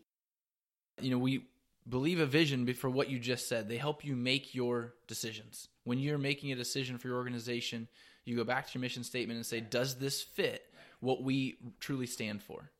you 1.02 1.12
know, 1.12 1.18
we 1.18 1.46
believe 1.88 2.20
a 2.20 2.26
vision 2.26 2.72
for 2.74 2.90
what 2.90 3.10
you 3.10 3.20
just 3.20 3.48
said. 3.48 3.68
They 3.68 3.78
help 3.78 4.06
you 4.06 4.16
make 4.16 4.56
your 4.56 4.94
decisions. 5.08 5.68
When 5.84 6.00
you're 6.00 6.18
making 6.18 6.52
a 6.52 6.56
decision 6.56 6.98
for 6.98 7.08
your 7.08 7.18
organization, 7.18 7.88
you 8.26 8.36
go 8.36 8.44
back 8.44 8.68
to 8.68 8.74
your 8.74 8.82
mission 8.82 9.04
statement 9.04 9.38
and 9.38 9.46
say, 9.46 9.60
does 9.60 9.96
this 9.96 10.22
fit 10.22 10.64
what 11.00 11.24
we 11.24 11.58
truly 11.80 12.08
stand 12.08 12.42
for? 12.42 12.72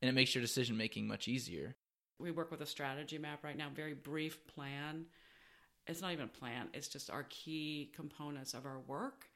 And 0.00 0.08
it 0.08 0.12
makes 0.12 0.34
your 0.34 0.42
decision 0.42 0.76
making 0.76 1.06
much 1.06 1.28
easier. 1.28 1.76
We 2.18 2.30
work 2.30 2.50
with 2.50 2.60
a 2.60 2.66
strategy 2.66 3.18
map 3.18 3.44
right 3.44 3.56
now, 3.56 3.68
very 3.74 3.94
brief 3.94 4.44
plan. 4.46 5.06
It's 5.86 6.00
not 6.00 6.12
even 6.12 6.26
a 6.26 6.38
plan, 6.38 6.68
it's 6.74 6.88
just 6.88 7.10
our 7.10 7.24
key 7.28 7.90
components 7.94 8.54
of 8.54 8.66
our 8.66 8.78
work. 8.80 9.26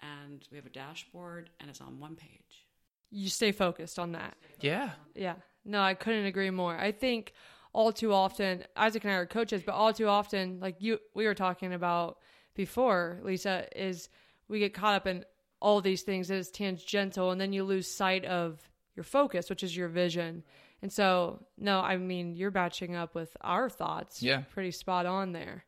And 0.00 0.46
we 0.52 0.56
have 0.56 0.66
a 0.66 0.70
dashboard, 0.70 1.50
and 1.58 1.68
it's 1.68 1.80
on 1.80 1.98
one 1.98 2.14
page. 2.14 2.66
You 3.10 3.28
stay 3.28 3.50
focused 3.50 3.98
on 3.98 4.12
that. 4.12 4.36
Yeah. 4.60 4.90
Yeah. 5.14 5.34
No, 5.64 5.80
I 5.80 5.94
couldn't 5.94 6.26
agree 6.26 6.50
more. 6.50 6.76
I 6.76 6.92
think 6.92 7.32
all 7.72 7.92
too 7.92 8.12
often, 8.12 8.64
Isaac 8.76 9.02
and 9.04 9.12
I 9.12 9.16
are 9.16 9.26
coaches, 9.26 9.62
but 9.64 9.74
all 9.74 9.92
too 9.92 10.06
often, 10.06 10.60
like 10.60 10.76
you, 10.78 11.00
we 11.14 11.26
were 11.26 11.34
talking 11.34 11.74
about 11.74 12.18
before, 12.54 13.18
Lisa, 13.22 13.66
is 13.74 14.08
we 14.48 14.60
get 14.60 14.72
caught 14.72 14.94
up 14.94 15.06
in 15.06 15.24
all 15.60 15.80
these 15.80 16.02
things 16.02 16.28
that 16.28 16.36
is 16.36 16.50
tangential, 16.50 17.32
and 17.32 17.40
then 17.40 17.52
you 17.52 17.64
lose 17.64 17.90
sight 17.90 18.24
of 18.24 18.60
your 18.94 19.04
focus, 19.04 19.50
which 19.50 19.62
is 19.62 19.76
your 19.76 19.88
vision. 19.88 20.44
And 20.80 20.92
so, 20.92 21.44
no, 21.56 21.80
I 21.80 21.96
mean, 21.96 22.36
you're 22.36 22.52
batching 22.52 22.94
up 22.94 23.14
with 23.14 23.36
our 23.40 23.68
thoughts. 23.68 24.22
Yeah. 24.22 24.42
Pretty 24.52 24.70
spot 24.70 25.06
on 25.06 25.32
there. 25.32 25.64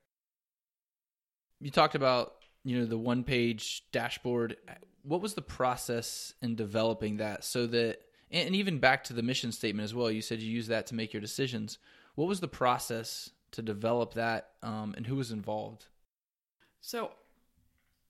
You 1.61 1.71
talked 1.71 1.95
about, 1.95 2.35
you 2.65 2.79
know, 2.79 2.87
the 2.87 2.99
one 2.99 3.25
page 3.25 3.85
dashboard. 3.93 4.57
What 5.03 5.21
was 5.21 5.35
the 5.35 5.43
process 5.43 6.35
in 6.43 6.57
developing 6.57 7.19
that 7.19 7.45
so 7.45 7.67
that, 7.69 8.01
and 8.31 8.55
even 8.55 8.79
back 8.79 9.05
to 9.05 9.13
the 9.13 9.23
mission 9.23 9.53
statement 9.53 9.85
as 9.85 9.95
well, 9.95 10.11
you 10.11 10.23
said 10.23 10.41
you 10.41 10.51
use 10.51 10.69
that 10.69 10.87
to 10.89 10.95
make 10.95 11.13
your 11.13 11.21
decisions. 11.21 11.79
What 12.15 12.29
was 12.29 12.41
the 12.41 12.49
process 12.49 13.31
to 13.53 13.63
develop 13.63 14.15
that 14.15 14.51
um, 14.63 14.95
and 14.97 15.07
who 15.07 15.17
was 15.17 15.33
involved? 15.33 15.87
So 16.81 17.13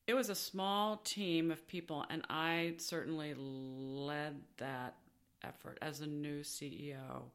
it 0.06 0.14
was 0.14 0.28
a 0.28 0.34
small 0.34 0.96
team 0.98 1.50
of 1.50 1.66
people, 1.66 2.04
and 2.10 2.24
I 2.28 2.74
certainly 2.78 3.34
led 3.36 4.40
that 4.58 4.96
effort 5.42 5.78
as 5.80 6.00
a 6.00 6.06
new 6.06 6.40
CEO 6.40 7.30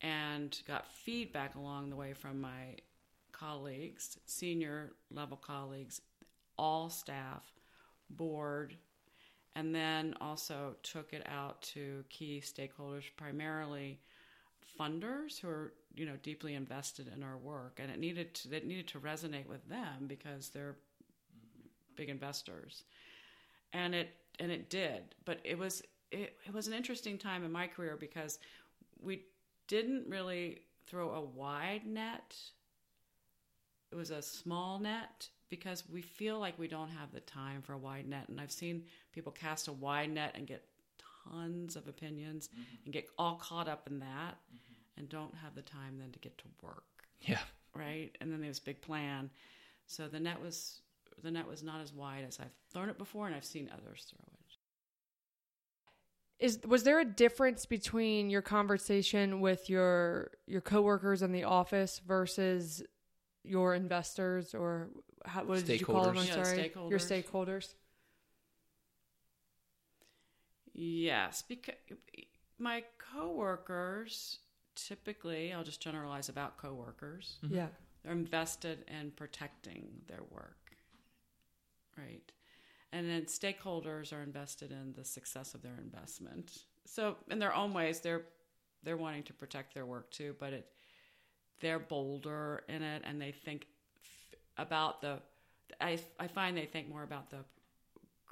and 0.00 0.56
got 0.68 0.86
feedback 0.86 1.54
along 1.54 1.90
the 1.90 1.96
way 1.96 2.12
from 2.12 2.40
my 2.40 2.76
colleagues, 3.38 4.18
senior 4.26 4.92
level 5.10 5.36
colleagues, 5.36 6.00
all 6.56 6.88
staff, 6.88 7.44
board, 8.10 8.76
and 9.56 9.74
then 9.74 10.14
also 10.20 10.74
took 10.82 11.12
it 11.12 11.26
out 11.26 11.60
to 11.62 12.04
key 12.08 12.42
stakeholders, 12.44 13.04
primarily 13.16 14.00
funders 14.78 15.38
who 15.38 15.48
are 15.48 15.72
you 15.94 16.06
know 16.06 16.16
deeply 16.22 16.54
invested 16.54 17.10
in 17.14 17.22
our 17.22 17.36
work, 17.36 17.78
and 17.82 17.90
it 17.90 17.98
needed 17.98 18.34
to 18.34 18.54
it 18.54 18.66
needed 18.66 18.88
to 18.88 18.98
resonate 18.98 19.46
with 19.46 19.68
them 19.68 20.06
because 20.06 20.48
they're 20.48 20.76
big 21.96 22.08
investors, 22.08 22.84
and 23.72 23.94
it 23.94 24.10
and 24.40 24.50
it 24.50 24.70
did. 24.70 25.14
But 25.24 25.40
it 25.44 25.58
was 25.58 25.82
it, 26.10 26.36
it 26.46 26.52
was 26.52 26.66
an 26.66 26.74
interesting 26.74 27.18
time 27.18 27.44
in 27.44 27.52
my 27.52 27.66
career 27.66 27.96
because 27.98 28.38
we 29.02 29.22
didn't 29.68 30.08
really 30.08 30.62
throw 30.86 31.10
a 31.12 31.20
wide 31.20 31.86
net. 31.86 32.36
It 33.94 33.96
was 33.96 34.10
a 34.10 34.20
small 34.20 34.80
net 34.80 35.28
because 35.48 35.84
we 35.88 36.02
feel 36.02 36.40
like 36.40 36.58
we 36.58 36.66
don't 36.66 36.90
have 36.90 37.12
the 37.12 37.20
time 37.20 37.62
for 37.62 37.74
a 37.74 37.78
wide 37.78 38.08
net. 38.08 38.28
And 38.28 38.40
I've 38.40 38.50
seen 38.50 38.82
people 39.12 39.30
cast 39.30 39.68
a 39.68 39.72
wide 39.72 40.10
net 40.10 40.32
and 40.34 40.48
get 40.48 40.64
tons 41.30 41.76
of 41.76 41.86
opinions 41.86 42.48
mm-hmm. 42.48 42.62
and 42.84 42.92
get 42.92 43.06
all 43.18 43.36
caught 43.36 43.68
up 43.68 43.86
in 43.86 44.00
that 44.00 44.36
mm-hmm. 44.52 44.98
and 44.98 45.08
don't 45.08 45.32
have 45.36 45.54
the 45.54 45.62
time 45.62 45.96
then 46.00 46.10
to 46.10 46.18
get 46.18 46.36
to 46.38 46.44
work 46.60 46.82
Yeah. 47.20 47.38
right? 47.72 48.10
And 48.20 48.32
then 48.32 48.40
there's 48.40 48.58
big 48.58 48.80
plan. 48.80 49.30
So 49.86 50.08
the 50.08 50.18
net 50.18 50.42
was 50.42 50.80
the 51.22 51.30
net 51.30 51.46
was 51.46 51.62
not 51.62 51.80
as 51.80 51.92
wide 51.92 52.24
as 52.26 52.40
I've 52.40 52.50
thrown 52.72 52.88
it 52.88 52.98
before, 52.98 53.28
and 53.28 53.36
I've 53.36 53.44
seen 53.44 53.70
others 53.72 54.06
throw 54.10 54.18
it. 54.26 54.34
Is 56.44 56.58
was 56.66 56.82
there 56.82 56.98
a 56.98 57.04
difference 57.04 57.64
between 57.64 58.28
your 58.28 58.42
conversation 58.42 59.40
with 59.40 59.70
your 59.70 60.32
your 60.46 60.60
coworkers 60.60 61.22
in 61.22 61.30
the 61.30 61.44
office 61.44 62.00
versus 62.04 62.82
your 63.44 63.74
investors 63.74 64.54
or 64.54 64.90
how, 65.24 65.44
what 65.44 65.64
did 65.64 65.80
you 65.80 65.86
call 65.86 66.06
them? 66.06 66.18
I'm 66.18 66.26
Yeah, 66.26 66.32
sorry, 66.32 66.68
your 66.88 66.98
stakeholders. 66.98 66.98
stakeholders. 66.98 67.74
Yes, 70.74 71.42
because 71.46 71.74
my 72.58 72.84
coworkers 72.98 74.38
typically, 74.74 75.52
I'll 75.52 75.64
just 75.64 75.80
generalize 75.80 76.28
about 76.28 76.56
coworkers. 76.58 77.38
Mm-hmm. 77.44 77.54
Yeah, 77.54 77.68
They're 78.02 78.12
invested 78.12 78.84
in 78.88 79.12
protecting 79.12 80.02
their 80.08 80.22
work, 80.30 80.76
right? 81.96 82.30
And 82.92 83.08
then 83.08 83.24
stakeholders 83.24 84.12
are 84.12 84.22
invested 84.22 84.70
in 84.70 84.92
the 84.96 85.04
success 85.04 85.54
of 85.54 85.62
their 85.62 85.76
investment. 85.78 86.52
So, 86.86 87.16
in 87.30 87.38
their 87.38 87.54
own 87.54 87.72
ways, 87.72 88.00
they're 88.00 88.26
they're 88.82 88.96
wanting 88.96 89.22
to 89.24 89.32
protect 89.34 89.74
their 89.74 89.86
work 89.86 90.10
too, 90.10 90.36
but 90.38 90.52
it 90.52 90.68
they're 91.60 91.78
bolder 91.78 92.64
in 92.68 92.82
it, 92.82 93.02
and 93.04 93.20
they 93.20 93.32
think 93.32 93.66
f- 94.02 94.38
about 94.66 95.00
the. 95.00 95.18
I 95.80 95.98
I 96.18 96.26
find 96.28 96.56
they 96.56 96.66
think 96.66 96.88
more 96.88 97.02
about 97.02 97.30
the 97.30 97.38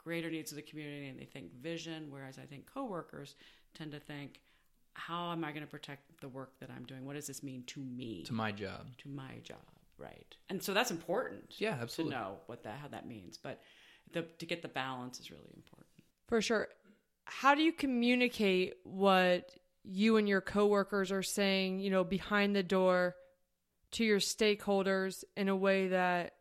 greater 0.05 0.31
needs 0.31 0.53
of 0.53 0.57
the 0.57 0.63
community, 0.63 1.09
and 1.09 1.19
they 1.19 1.25
think 1.25 1.53
vision. 1.55 2.07
Whereas 2.11 2.39
I 2.39 2.43
think 2.47 2.67
coworkers 2.73 3.35
tend 3.75 3.93
to 3.93 4.01
think, 4.01 4.41
how 4.95 5.33
am 5.33 5.45
I 5.45 5.51
going 5.53 5.63
to 5.65 5.71
protect 5.71 6.21
the 6.21 6.29
work 6.29 6.53
that 6.61 6.71
I'm 6.71 6.85
doing? 6.85 7.05
What 7.05 7.15
does 7.15 7.27
this 7.27 7.43
mean 7.43 7.65
to 7.69 7.81
me? 7.81 8.23
To 8.27 8.35
my 8.35 8.53
job. 8.53 8.87
to 8.99 9.09
my 9.09 9.39
job, 9.43 9.57
right? 9.99 10.35
And 10.51 10.63
so 10.63 10.75
that's 10.75 10.91
important. 10.91 11.55
Yeah, 11.59 11.77
absolutely 11.81 11.81
to 11.81 11.83
absolutely. 11.83 12.15
know 12.17 12.37
what 12.47 12.63
that 12.65 12.79
how 12.79 12.89
that 12.89 13.07
means, 13.07 13.39
but 13.39 13.63
the, 14.13 14.23
to 14.39 14.47
get 14.47 14.61
the 14.63 14.69
balance 14.69 15.21
is 15.21 15.31
really 15.31 15.53
important. 15.57 15.87
for 16.27 16.43
sure. 16.43 16.69
How 17.25 17.55
do 17.55 17.63
you 17.63 17.73
communicate 17.73 18.75
what 18.83 19.57
you 19.85 20.17
and 20.17 20.29
your 20.29 20.41
coworkers 20.41 21.11
are 21.11 21.23
saying, 21.23 21.81
you 21.81 21.91
know, 21.91 22.05
behind 22.05 22.55
the 22.55 22.63
door 22.63 23.17
to 23.93 24.05
your 24.05 24.21
stakeholders 24.21 25.25
in 25.37 25.49
a 25.49 25.57
way 25.57 25.89
that 25.89 26.35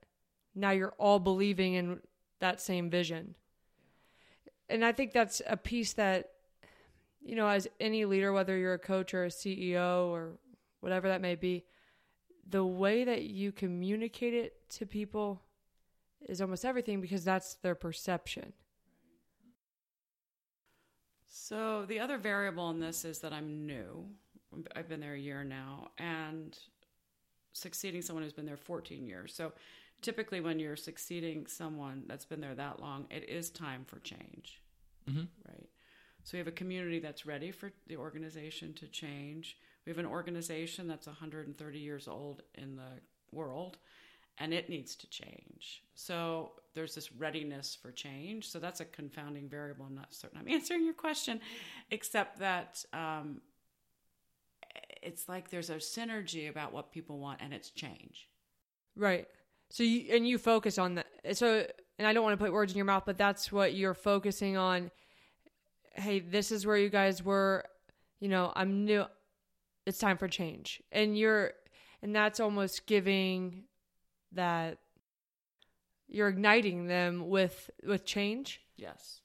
now 0.56 0.72
you're 0.72 0.94
all 0.98 1.20
believing 1.20 1.74
in 1.74 2.00
that 2.40 2.62
same 2.62 2.90
vision? 2.90 3.36
And 4.70 4.86
I 4.86 4.92
think 4.92 5.12
that's 5.12 5.42
a 5.46 5.58
piece 5.58 5.94
that, 5.94 6.30
you 7.22 7.36
know, 7.36 7.48
as 7.48 7.68
any 7.80 8.06
leader, 8.06 8.32
whether 8.32 8.58
you're 8.58 8.76
a 8.76 8.80
coach 8.80 9.14
or 9.14 9.26
a 9.26 9.30
CEO 9.30 10.08
or 10.08 10.32
whatever 10.80 11.10
that 11.10 11.22
may 11.22 11.36
be, 11.36 11.66
the 12.50 12.66
way 12.66 13.04
that 13.04 13.24
you 13.24 13.52
communicate 13.52 14.34
it 14.34 14.70
to 14.70 14.86
people 14.86 15.42
is 16.28 16.42
almost 16.42 16.66
everything 16.66 17.02
because 17.02 17.24
that's 17.24 17.56
their 17.56 17.76
perception. 17.76 18.54
So 21.42 21.86
the 21.88 22.02
other 22.02 22.18
variable 22.18 22.70
in 22.72 22.82
this 22.82 23.06
is 23.06 23.20
that 23.20 23.32
I'm 23.32 23.66
new. 23.66 24.06
I've 24.76 24.90
been 24.90 25.00
there 25.00 25.14
a 25.14 25.20
year 25.20 25.46
now, 25.46 25.92
and 25.98 26.58
succeeding 27.54 28.02
someone 28.02 28.24
who's 28.24 28.34
been 28.34 28.46
there 28.46 28.58
14 28.58 29.08
years. 29.08 29.34
So 29.34 29.54
typically, 30.02 30.42
when 30.42 30.60
you're 30.60 30.76
succeeding 30.76 31.48
someone 31.48 32.04
that's 32.06 32.26
been 32.26 32.42
there 32.42 32.54
that 32.56 32.82
long, 32.82 33.08
it 33.10 33.30
is 33.30 33.50
time 33.50 33.86
for 33.86 34.00
change, 34.00 34.62
Mhm. 35.08 35.30
right? 35.48 35.70
So 36.24 36.34
we 36.34 36.40
have 36.40 36.50
a 36.50 36.52
community 36.52 37.00
that's 37.00 37.26
ready 37.26 37.52
for 37.52 37.72
the 37.88 37.96
organization 37.96 38.74
to 38.74 38.88
change. 38.90 39.58
We 39.86 39.90
have 39.90 40.00
an 40.00 40.06
organization 40.06 40.86
that's 40.86 41.08
130 41.08 41.80
years 41.80 42.10
old 42.10 42.44
in 42.56 42.76
the 42.76 43.02
world, 43.32 43.78
and 44.38 44.54
it 44.54 44.70
needs 44.70 44.96
to 44.96 45.10
change. 45.10 45.84
So 45.94 46.54
there's 46.74 46.96
this 46.96 47.12
readiness 47.12 47.78
for 47.80 47.92
change. 47.92 48.50
So 48.50 48.60
that's 48.60 48.80
a 48.80 48.86
confounding 48.86 49.50
variable. 49.50 49.86
I'm 49.86 49.96
not 49.96 50.14
certain 50.14 50.40
I'm 50.40 50.48
answering 50.54 50.86
your 50.86 50.94
question, 50.94 51.40
except 51.90 52.40
that 52.40 52.84
um, 52.94 53.42
it's 55.02 55.28
like 55.28 55.50
there's 55.50 55.70
a 55.70 55.76
synergy 55.76 56.50
about 56.50 56.74
what 56.74 56.92
people 56.92 57.20
want, 57.20 57.42
and 57.42 57.54
it's 57.54 57.70
change. 57.70 58.28
Right. 58.96 59.28
So 59.70 59.84
you 59.84 60.14
and 60.14 60.28
you 60.28 60.38
focus 60.38 60.78
on 60.78 60.96
that. 60.96 61.08
So 61.34 61.66
and 61.98 62.08
I 62.08 62.14
don't 62.14 62.24
want 62.24 62.38
to 62.38 62.44
put 62.44 62.52
words 62.52 62.72
in 62.72 62.78
your 62.78 62.86
mouth, 62.86 63.04
but 63.06 63.18
that's 63.18 63.52
what 63.52 63.74
you're 63.74 63.94
focusing 63.94 64.58
on. 64.58 64.92
Hey, 65.94 66.20
this 66.20 66.52
is 66.52 66.66
where 66.66 66.78
you 66.78 66.90
guys 66.90 67.24
were. 67.24 67.66
You 68.20 68.28
know, 68.28 68.52
I'm 68.56 68.86
new. 68.86 69.06
It's 69.86 69.98
time 69.98 70.18
for 70.18 70.28
change, 70.28 70.82
and 70.92 71.18
you're, 71.18 71.54
and 72.04 72.16
that's 72.16 72.40
almost 72.40 72.86
giving 72.86 73.64
that 74.34 74.80
you're 76.08 76.28
igniting 76.28 76.88
them 76.88 77.30
with 77.30 77.70
with 77.86 78.06
change. 78.06 78.62
Yes. 78.76 79.22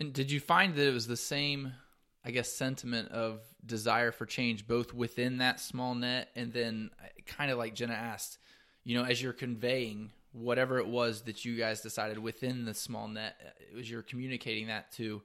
And 0.00 0.12
did 0.12 0.30
you 0.30 0.40
find 0.40 0.74
that 0.74 0.88
it 0.88 0.92
was 0.92 1.06
the 1.06 1.16
same, 1.16 1.72
I 2.24 2.32
guess, 2.32 2.52
sentiment 2.52 3.10
of 3.10 3.40
desire 3.64 4.10
for 4.10 4.26
change, 4.26 4.66
both 4.66 4.92
within 4.92 5.38
that 5.38 5.60
small 5.60 5.94
net 5.94 6.28
and 6.34 6.52
then 6.52 6.90
uh, 7.00 7.06
kind 7.26 7.50
of 7.50 7.58
like 7.58 7.74
Jenna 7.74 7.94
asked, 7.94 8.38
you 8.82 8.96
know, 8.96 9.04
as 9.04 9.22
you're 9.22 9.32
conveying 9.32 10.10
whatever 10.32 10.78
it 10.78 10.88
was 10.88 11.22
that 11.22 11.44
you 11.44 11.56
guys 11.56 11.82
decided 11.82 12.18
within 12.18 12.64
the 12.64 12.74
small 12.74 13.06
net, 13.06 13.36
uh, 13.44 13.78
as 13.78 13.88
you're 13.88 14.02
communicating 14.02 14.66
that 14.66 14.90
to, 14.92 15.22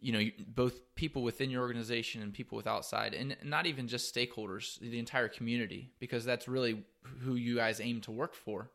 you 0.00 0.12
know, 0.12 0.22
both 0.48 0.94
people 0.94 1.22
within 1.22 1.50
your 1.50 1.62
organization 1.62 2.22
and 2.22 2.32
people 2.32 2.56
with 2.56 2.66
outside, 2.66 3.14
and 3.14 3.36
not 3.42 3.66
even 3.66 3.88
just 3.88 4.14
stakeholders, 4.14 4.78
the 4.80 4.98
entire 4.98 5.28
community, 5.28 5.92
because 5.98 6.24
that's 6.24 6.46
really 6.46 6.84
who 7.22 7.34
you 7.34 7.56
guys 7.56 7.80
aim 7.80 8.00
to 8.02 8.10
work 8.10 8.34
for. 8.34 8.70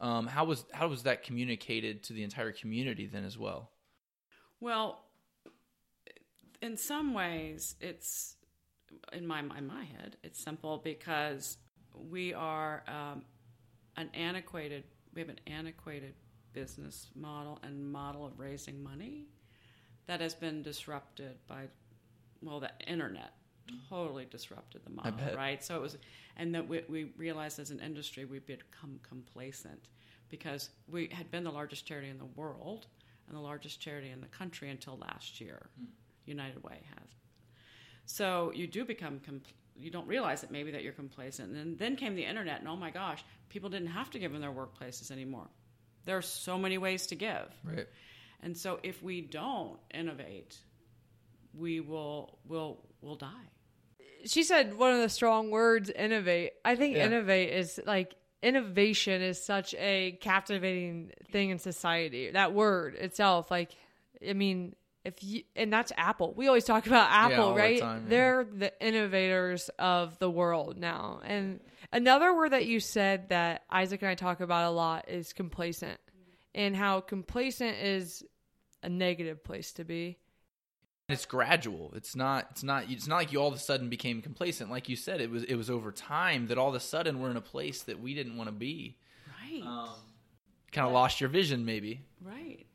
Um, 0.00 0.26
how 0.26 0.44
was 0.44 0.64
how 0.72 0.88
was 0.88 1.04
that 1.04 1.22
communicated 1.22 2.02
to 2.04 2.12
the 2.12 2.22
entire 2.22 2.52
community 2.52 3.06
then 3.06 3.24
as 3.24 3.38
well? 3.38 3.70
Well, 4.60 5.00
in 6.62 6.76
some 6.76 7.14
ways, 7.14 7.76
it's 7.80 8.36
in 9.12 9.26
my 9.26 9.40
in 9.40 9.66
my 9.66 9.84
head, 9.84 10.16
it's 10.22 10.42
simple 10.42 10.80
because 10.82 11.58
we 11.94 12.34
are 12.34 12.82
um, 12.88 13.22
an 13.96 14.10
antiquated. 14.14 14.84
We 15.14 15.20
have 15.20 15.30
an 15.30 15.40
antiquated 15.46 16.14
business 16.52 17.10
model 17.14 17.58
and 17.62 17.90
model 17.90 18.26
of 18.26 18.38
raising 18.38 18.82
money 18.82 19.26
that 20.06 20.20
has 20.20 20.34
been 20.34 20.62
disrupted 20.62 21.36
by 21.46 21.68
well, 22.42 22.60
the 22.60 22.70
internet 22.86 23.32
totally 23.88 24.26
disrupted 24.26 24.82
the 24.84 24.90
model, 24.90 25.12
bet. 25.12 25.36
right? 25.36 25.64
So 25.64 25.76
it 25.76 25.82
was, 25.82 25.98
and 26.36 26.54
that 26.54 26.68
we, 26.68 26.82
we 26.88 27.12
realized 27.16 27.58
as 27.58 27.70
an 27.70 27.80
industry 27.80 28.24
we've 28.24 28.46
become 28.46 29.00
complacent 29.02 29.88
because 30.28 30.70
we 30.88 31.08
had 31.12 31.30
been 31.30 31.44
the 31.44 31.50
largest 31.50 31.86
charity 31.86 32.08
in 32.08 32.18
the 32.18 32.28
world 32.36 32.86
and 33.26 33.36
the 33.36 33.40
largest 33.40 33.80
charity 33.80 34.10
in 34.10 34.20
the 34.20 34.28
country 34.28 34.70
until 34.70 34.98
last 34.98 35.40
year. 35.40 35.66
Hmm. 35.78 35.86
United 36.26 36.62
Way 36.64 36.80
has. 36.98 37.08
So 38.04 38.52
you 38.54 38.66
do 38.66 38.84
become 38.84 39.20
compl- 39.20 39.52
you 39.76 39.90
don't 39.90 40.06
realize 40.06 40.42
it 40.42 40.50
maybe 40.50 40.70
that 40.72 40.82
you're 40.82 40.92
complacent. 40.92 41.50
And 41.50 41.56
then, 41.56 41.76
then 41.78 41.96
came 41.96 42.14
the 42.14 42.24
internet, 42.24 42.60
and 42.60 42.68
oh 42.68 42.76
my 42.76 42.90
gosh, 42.90 43.24
people 43.48 43.68
didn't 43.68 43.88
have 43.88 44.10
to 44.10 44.18
give 44.18 44.34
in 44.34 44.40
their 44.40 44.52
workplaces 44.52 45.10
anymore. 45.10 45.48
There 46.04 46.16
are 46.16 46.22
so 46.22 46.56
many 46.56 46.78
ways 46.78 47.06
to 47.08 47.14
give. 47.14 47.52
Right. 47.64 47.86
And 48.42 48.56
so 48.56 48.78
if 48.82 49.02
we 49.02 49.20
don't 49.20 49.78
innovate, 49.92 50.56
we 51.54 51.80
will 51.80 52.38
will 52.46 52.84
will 53.00 53.16
die. 53.16 53.50
She 54.24 54.42
said 54.42 54.76
one 54.76 54.92
of 54.92 55.00
the 55.00 55.08
strong 55.08 55.50
words, 55.50 55.90
innovate. 55.90 56.52
I 56.64 56.74
think 56.76 56.96
Yeah. 56.96 57.06
innovate 57.06 57.52
is 57.52 57.80
like 57.86 58.14
innovation 58.42 59.22
is 59.22 59.42
such 59.42 59.74
a 59.74 60.18
captivating 60.20 61.12
thing 61.30 61.50
in 61.50 61.58
society. 61.58 62.30
That 62.30 62.52
word 62.52 62.94
itself, 62.96 63.50
like, 63.50 63.70
I 64.28 64.32
mean, 64.34 64.74
if 65.04 65.22
you 65.22 65.42
and 65.54 65.72
that's 65.72 65.92
Apple. 65.96 66.34
We 66.34 66.48
always 66.48 66.64
talk 66.64 66.86
about 66.86 67.08
Apple, 67.10 67.44
all 67.44 67.54
the 67.54 67.60
right? 67.60 67.80
time, 67.80 68.02
yeah. 68.04 68.08
They're 68.08 68.44
the 68.44 68.84
innovators 68.86 69.68
of 69.78 70.18
the 70.18 70.28
world 70.30 70.76
now. 70.78 71.20
And 71.24 71.60
another 71.92 72.34
word 72.34 72.52
that 72.52 72.66
you 72.66 72.80
said 72.80 73.28
that 73.28 73.62
Isaac 73.70 74.02
and 74.02 74.10
I 74.10 74.16
talk 74.16 74.40
about 74.40 74.64
a 74.68 74.70
lot 74.74 75.08
is 75.08 75.32
complacent, 75.32 76.00
and 76.56 76.74
how 76.74 77.00
complacent 77.00 77.76
is 77.76 78.24
a 78.82 78.88
negative 78.88 79.44
place 79.44 79.72
to 79.72 79.84
be. 79.84 80.18
it's 81.08 81.24
gradual 81.24 81.92
it's 81.94 82.16
not 82.16 82.48
it's 82.50 82.64
not 82.64 82.90
it's 82.90 83.06
not 83.06 83.16
like 83.16 83.32
you 83.32 83.40
all 83.40 83.46
of 83.48 83.54
a 83.54 83.58
sudden 83.58 83.88
became 83.88 84.20
complacent 84.20 84.68
like 84.70 84.88
you 84.88 84.96
said 84.96 85.20
it 85.20 85.30
was 85.30 85.44
it 85.44 85.54
was 85.54 85.70
over 85.70 85.92
time 85.92 86.48
that 86.48 86.58
all 86.58 86.68
of 86.70 86.74
a 86.74 86.80
sudden 86.80 87.20
we're 87.20 87.30
in 87.30 87.36
a 87.36 87.40
place 87.40 87.82
that 87.82 88.00
we 88.00 88.12
didn't 88.14 88.36
want 88.36 88.48
to 88.48 88.52
be 88.54 88.96
Right. 89.28 89.62
Um, 89.64 89.90
kind 90.72 90.86
of 90.86 90.92
lost 90.92 91.20
your 91.20 91.30
vision 91.30 91.64
maybe 91.64 92.00
right. 92.20 92.66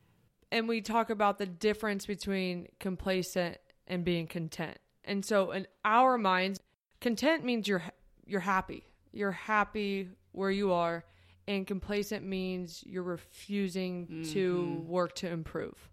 and 0.50 0.66
we 0.66 0.80
talk 0.80 1.10
about 1.10 1.36
the 1.36 1.44
difference 1.46 2.06
between 2.06 2.68
complacent 2.80 3.58
and 3.86 4.04
being 4.04 4.26
content. 4.26 4.78
And 5.04 5.24
so 5.24 5.50
in 5.50 5.66
our 5.84 6.16
minds, 6.16 6.60
content 7.00 7.44
means 7.44 7.68
you're 7.68 7.82
you're 8.24 8.40
happy. 8.40 8.84
You're 9.12 9.32
happy 9.32 10.08
where 10.32 10.50
you 10.50 10.72
are 10.72 11.04
and 11.48 11.66
complacent 11.66 12.24
means 12.24 12.82
you're 12.86 13.02
refusing 13.02 14.24
to 14.32 14.56
mm-hmm. 14.56 14.88
work 14.88 15.14
to 15.16 15.28
improve. 15.28 15.90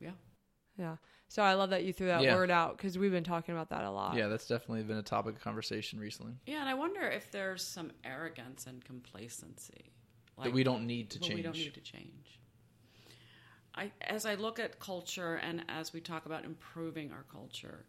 Yeah. 0.00 0.12
Yeah. 0.76 0.96
So 1.28 1.42
I 1.42 1.54
love 1.54 1.70
that 1.70 1.84
you 1.84 1.92
threw 1.92 2.06
that 2.06 2.22
Yeah. 2.22 2.34
word 2.34 2.50
out 2.50 2.78
cuz 2.78 2.96
we've 2.96 3.10
been 3.10 3.24
talking 3.24 3.54
about 3.54 3.70
that 3.70 3.84
a 3.84 3.90
lot. 3.90 4.16
Yeah, 4.16 4.28
that's 4.28 4.46
definitely 4.46 4.84
been 4.84 4.96
a 4.98 5.02
topic 5.02 5.36
of 5.36 5.42
conversation 5.42 5.98
recently 5.98 6.34
Yeah, 6.46 6.60
and 6.60 6.68
I 6.68 6.74
wonder 6.74 7.02
if 7.02 7.30
there's 7.30 7.62
some 7.62 7.92
arrogance 8.04 8.66
and 8.66 8.84
complacency 8.84 9.92
that 10.42 10.52
we 10.52 10.62
don't 10.62 10.86
need 10.86 11.10
to 11.10 11.18
Well, 11.18 11.28
change. 11.28 11.38
We 11.38 11.42
don't 11.42 11.56
need 11.56 11.74
to 11.74 11.80
change. 11.80 12.40
I, 13.74 13.92
as 14.00 14.26
I 14.26 14.34
look 14.34 14.58
at 14.58 14.80
culture 14.80 15.36
and 15.36 15.64
as 15.68 15.92
we 15.92 16.00
talk 16.00 16.26
about 16.26 16.44
improving 16.44 17.12
our 17.12 17.24
culture, 17.24 17.86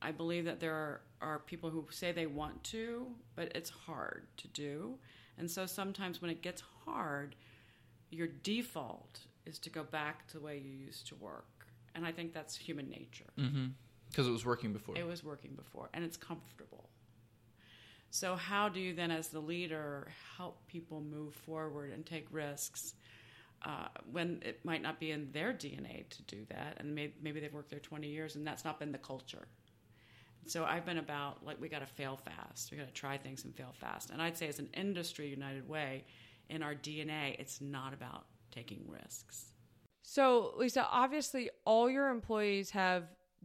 I 0.00 0.12
believe 0.12 0.44
that 0.44 0.60
there 0.60 0.74
are, 0.74 1.00
are 1.20 1.38
people 1.40 1.70
who 1.70 1.86
say 1.90 2.12
they 2.12 2.26
want 2.26 2.62
to, 2.64 3.06
but 3.34 3.52
it's 3.54 3.70
hard 3.70 4.26
to 4.38 4.48
do. 4.48 4.98
And 5.38 5.50
so 5.50 5.66
sometimes 5.66 6.20
when 6.20 6.30
it 6.30 6.42
gets 6.42 6.62
hard, 6.84 7.34
your 8.10 8.28
default 8.28 9.20
is 9.46 9.58
to 9.60 9.70
go 9.70 9.82
back 9.82 10.26
to 10.28 10.38
the 10.38 10.44
way 10.44 10.58
you 10.58 10.70
used 10.70 11.06
to 11.08 11.14
work. 11.16 11.66
And 11.94 12.06
I 12.06 12.12
think 12.12 12.32
that's 12.32 12.56
human 12.56 12.88
nature. 12.88 13.30
because 14.08 14.28
it 14.28 14.30
was 14.30 14.44
working 14.44 14.72
before. 14.72 14.96
It 14.96 15.06
was 15.06 15.24
working 15.24 15.52
before, 15.54 15.88
and 15.94 16.04
it's 16.04 16.16
comfortable. 16.16 16.88
So, 18.10 18.36
how 18.36 18.68
do 18.68 18.78
you 18.78 18.94
then, 18.94 19.10
as 19.10 19.28
the 19.28 19.40
leader, 19.40 20.08
help 20.36 20.66
people 20.66 21.00
move 21.00 21.34
forward 21.34 21.92
and 21.92 22.04
take 22.04 22.26
risks 22.30 22.94
uh, 23.64 23.88
when 24.10 24.42
it 24.44 24.62
might 24.64 24.82
not 24.82 25.00
be 25.00 25.12
in 25.12 25.30
their 25.32 25.54
DNA 25.54 26.06
to 26.10 26.22
do 26.24 26.44
that? 26.50 26.76
And 26.78 26.94
maybe, 26.94 27.14
maybe 27.22 27.40
they've 27.40 27.52
worked 27.52 27.70
there 27.70 27.78
20 27.78 28.06
years 28.06 28.36
and 28.36 28.46
that's 28.46 28.66
not 28.66 28.78
been 28.78 28.92
the 28.92 28.98
culture. 28.98 29.48
So, 30.46 30.64
I've 30.64 30.84
been 30.84 30.98
about 30.98 31.44
like, 31.44 31.60
we 31.60 31.68
got 31.68 31.80
to 31.80 31.86
fail 31.86 32.16
fast. 32.16 32.70
We 32.70 32.78
got 32.78 32.88
to 32.88 32.92
try 32.92 33.16
things 33.16 33.44
and 33.44 33.54
fail 33.54 33.72
fast. 33.72 34.10
And 34.10 34.20
I'd 34.20 34.36
say, 34.36 34.48
as 34.48 34.58
an 34.58 34.68
industry, 34.74 35.28
United 35.28 35.68
Way, 35.68 36.04
in 36.48 36.62
our 36.62 36.74
DNA, 36.74 37.36
it's 37.38 37.60
not 37.60 37.94
about 37.94 38.26
taking 38.50 38.84
risks. 38.88 39.52
So, 40.02 40.52
Lisa, 40.56 40.86
obviously 40.90 41.50
all 41.64 41.88
your 41.88 42.08
employees 42.08 42.70
have 42.70 43.04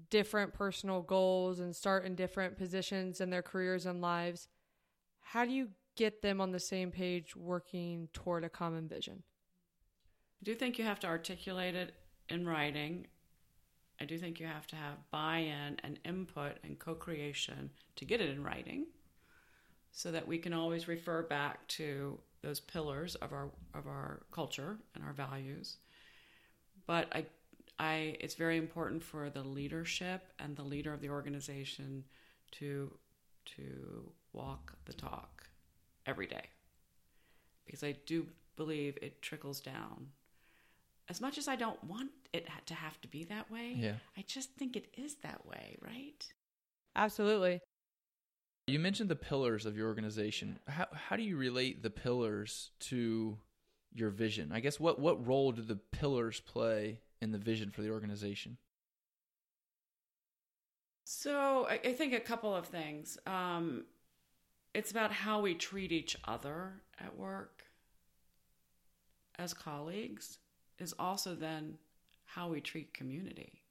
different 0.10 0.54
personal 0.54 1.01
goals 1.01 1.60
and 1.60 1.75
start 1.75 2.06
in 2.06 2.16
different 2.16 2.58
positions 2.58 3.22
in 3.22 3.30
their 3.30 3.42
careers 3.42 3.86
and 3.86 4.01
lives. 4.01 4.48
How 5.22 5.46
do 5.46 5.51
you 5.51 5.70
get 5.96 6.22
them 6.22 6.42
on 6.42 6.51
the 6.51 6.60
same 6.60 6.92
page 6.92 7.36
working 7.36 8.10
toward 8.13 8.44
a 8.44 8.50
common 8.50 8.88
vision? 8.88 9.24
I 10.42 10.44
do 10.44 10.56
think 10.56 10.77
you 10.77 10.86
have 10.86 11.00
to 11.01 11.08
articulate 11.08 11.75
it 11.75 11.94
in 12.30 12.48
writing. 12.48 13.08
I 14.00 14.06
do 14.06 14.18
think 14.18 14.39
you 14.39 14.46
have 14.46 14.68
to 14.68 14.75
have 14.75 15.10
buy 15.12 15.38
in 15.38 15.77
and 15.84 16.00
input 16.06 16.58
and 16.63 16.77
co 16.77 16.94
creation 16.94 17.72
to 17.96 18.06
get 18.06 18.22
it 18.22 18.30
in 18.30 18.44
writing 18.44 18.88
so 19.92 20.12
that 20.12 20.27
we 20.27 20.38
can 20.38 20.54
always 20.54 20.88
refer 20.88 21.24
back 21.24 21.68
to 21.68 22.20
those 22.44 22.60
pillars 22.60 23.16
of 23.16 23.34
our 23.34 23.50
of 23.74 23.88
our 23.88 24.22
culture 24.32 24.77
and 24.94 25.04
our 25.04 25.13
values. 25.13 25.77
But 26.86 27.08
I 27.12 27.25
I 27.80 28.18
it's 28.20 28.36
very 28.36 28.58
important 28.58 29.04
for 29.04 29.30
the 29.30 29.44
leadership 29.44 30.32
and 30.39 30.56
the 30.56 30.63
leader 30.63 30.94
of 30.94 31.01
the 31.01 31.10
organization 31.10 32.04
to 32.54 32.94
to 33.58 34.12
walk 34.34 34.74
the 34.86 34.94
talk 34.94 35.50
every 36.06 36.27
day. 36.27 36.46
Because 37.66 37.84
I 37.84 37.96
do 38.06 38.27
believe 38.56 38.98
it 39.01 39.22
trickles 39.22 39.60
down 39.60 40.08
as 41.10 41.22
much 41.22 41.38
as 41.38 41.48
I 41.48 41.56
don't 41.56 41.82
want 41.84 42.12
it 42.34 42.48
ha- 42.50 42.62
to 42.67 42.74
have 42.74 43.00
to 43.01 43.07
be 43.07 43.24
that 43.25 43.50
way, 43.51 43.74
Yeah. 43.77 43.96
I 44.15 44.24
just 44.27 44.51
think 44.53 44.75
it 44.75 44.88
is 44.98 45.15
that 45.24 45.46
way, 45.46 45.77
right? 45.81 46.25
Absolutely. 46.96 47.62
You 48.67 48.79
mentioned 48.79 49.10
the 49.10 49.15
pillars 49.15 49.65
of 49.65 49.78
your 49.78 49.88
organization. 49.88 50.60
How 50.67 50.88
how 50.91 51.15
do 51.15 51.23
you 51.23 51.38
relate 51.38 51.84
the 51.84 51.89
pillars 51.89 52.71
to 52.82 53.38
your 53.93 54.10
vision? 54.10 54.52
I 54.52 54.60
guess 54.60 54.80
what 54.80 54.99
what 54.99 55.25
role 55.25 55.52
do 55.52 55.62
the 55.62 55.78
pillars 55.78 56.39
play 56.41 57.02
in 57.21 57.32
the 57.32 57.38
vision 57.38 57.71
for 57.71 57.82
the 57.82 57.91
organization? 57.91 58.58
So 61.06 61.65
I, 61.69 61.80
I 61.86 61.93
think 61.93 62.13
a 62.13 62.19
couple 62.19 62.54
of 62.54 62.65
things. 62.65 63.17
Um, 63.25 63.86
it's 64.73 64.91
about 64.91 65.12
how 65.12 65.39
we 65.39 65.56
treat 65.56 65.91
each 65.91 66.17
other 66.25 66.82
at 66.99 67.17
work 67.17 67.63
as 69.39 69.54
colleagues, 69.54 70.39
is 70.80 70.93
also 70.99 71.36
then 71.36 71.78
how 72.28 72.50
we 72.50 72.62
treat 72.62 72.94
community, 72.94 73.63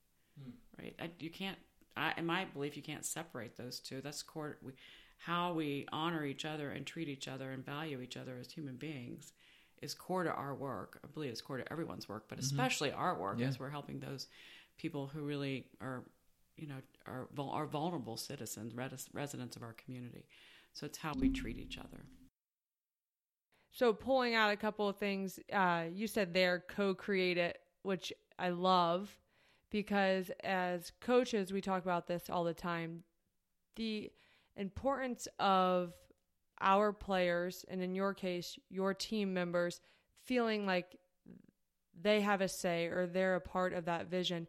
right? 0.79 0.95
I, 1.01 1.11
you 1.21 1.31
can't, 1.31 1.59
I, 1.97 2.12
in 2.16 2.27
my 2.27 2.47
belief, 2.47 2.77
you 2.77 2.83
can't 2.83 3.05
separate 3.05 3.57
those 3.57 3.79
two. 3.81 4.01
That's 4.01 4.23
core. 4.23 4.59
We, 4.62 4.73
how 5.19 5.53
we 5.53 5.87
honor 5.92 6.25
each 6.25 6.45
other 6.45 6.71
and 6.71 6.85
treat 6.87 7.09
each 7.09 7.29
other 7.29 7.53
and 7.53 7.64
value 7.64 8.01
each 8.01 8.16
other 8.16 8.37
as 8.40 8.51
human 8.51 8.77
beings 8.77 9.33
is 9.83 9.95
core 9.95 10.25
to 10.25 10.33
our 10.33 10.55
work. 10.55 10.99
I 11.05 11.07
believe 11.12 11.31
it's 11.31 11.40
core 11.40 11.59
to 11.59 11.73
everyone's 11.73 12.09
work, 12.09 12.25
but 12.29 12.38
especially 12.38 12.92
our 12.92 13.19
work 13.19 13.38
Yeah. 13.38 13.49
as 13.49 13.61
we're 13.61 13.71
helping 13.71 14.01
those 14.01 14.29
people 14.79 15.07
who 15.07 15.21
really 15.21 15.66
are, 15.81 16.03
you 16.57 16.66
know, 16.66 16.81
are, 17.07 17.29
are 17.38 17.66
vulnerable 17.66 18.16
citizens, 18.16 18.75
residents 18.75 19.57
of 19.57 19.62
our 19.62 19.75
community. 19.75 20.27
So 20.73 20.87
it's 20.87 20.99
how 20.99 21.12
we 21.19 21.29
treat 21.31 21.59
each 21.59 21.79
other. 21.79 22.05
So, 23.73 23.92
pulling 23.92 24.35
out 24.35 24.51
a 24.51 24.57
couple 24.57 24.88
of 24.88 24.97
things, 24.97 25.38
uh, 25.53 25.85
you 25.92 26.07
said 26.07 26.33
there 26.33 26.64
co 26.66 26.95
create 26.95 27.37
it, 27.37 27.61
which 27.83 28.11
I 28.38 28.51
love 28.51 29.18
because 29.70 30.31
as 30.44 30.92
coaches, 31.01 31.53
we 31.53 31.61
talk 31.61 31.83
about 31.83 32.07
this 32.07 32.31
all 32.31 32.44
the 32.44 32.55
time. 32.55 33.03
The 33.77 34.11
importance 34.57 35.29
of 35.38 35.92
our 36.61 36.92
players, 36.92 37.64
and 37.68 37.83
in 37.83 37.94
your 37.94 38.14
case, 38.14 38.59
your 38.70 38.94
team 38.94 39.35
members, 39.35 39.81
feeling 40.25 40.66
like 40.66 40.96
they 42.01 42.20
have 42.20 42.40
a 42.40 42.49
say 42.49 42.87
or 42.87 43.07
they're 43.07 43.37
a 43.37 43.40
part 43.40 43.72
of 43.72 43.87
that 43.87 44.09
vision. 44.09 44.46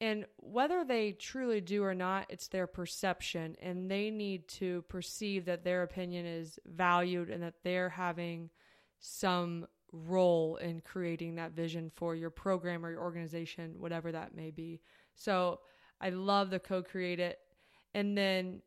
And 0.00 0.26
whether 0.36 0.84
they 0.84 1.12
truly 1.12 1.60
do 1.60 1.84
or 1.84 1.94
not, 1.94 2.26
it's 2.28 2.48
their 2.48 2.66
perception, 2.66 3.56
and 3.62 3.90
they 3.90 4.10
need 4.10 4.48
to 4.48 4.82
perceive 4.88 5.44
that 5.44 5.64
their 5.64 5.82
opinion 5.82 6.26
is 6.26 6.58
valued 6.66 7.30
and 7.30 7.42
that 7.42 7.62
they're 7.62 7.90
having 7.90 8.50
some 8.98 9.66
role 9.94 10.56
in 10.56 10.80
creating 10.80 11.36
that 11.36 11.52
vision 11.52 11.90
for 11.94 12.14
your 12.14 12.30
program 12.30 12.84
or 12.84 12.90
your 12.90 13.02
organization, 13.02 13.74
whatever 13.78 14.12
that 14.12 14.34
may 14.34 14.50
be. 14.50 14.80
So 15.14 15.60
I 16.00 16.10
love 16.10 16.50
the 16.50 16.58
co 16.58 16.82
create 16.82 17.20
it. 17.20 17.38
And 17.94 18.16
then 18.18 18.62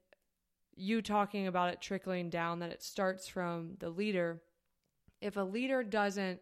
you 0.76 1.02
talking 1.02 1.48
about 1.48 1.74
it 1.74 1.82
trickling 1.82 2.30
down, 2.30 2.60
that 2.60 2.72
it 2.72 2.84
starts 2.84 3.28
from 3.28 3.76
the 3.80 3.90
leader. 3.90 4.42
If 5.22 5.38
a 5.38 5.42
leader 5.42 5.84
doesn't 5.84 6.40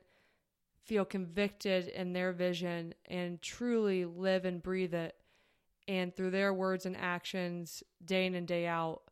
feel 0.83 1.05
convicted 1.05 1.87
in 1.87 2.13
their 2.13 2.31
vision 2.31 2.93
and 3.05 3.41
truly 3.41 4.05
live 4.05 4.45
and 4.45 4.61
breathe 4.61 4.93
it, 4.93 5.15
and 5.87 6.15
through 6.15 6.31
their 6.31 6.53
words 6.53 6.85
and 6.85 6.97
actions, 6.97 7.83
day 8.03 8.25
in 8.25 8.35
and 8.35 8.47
day 8.47 8.65
out, 8.67 9.03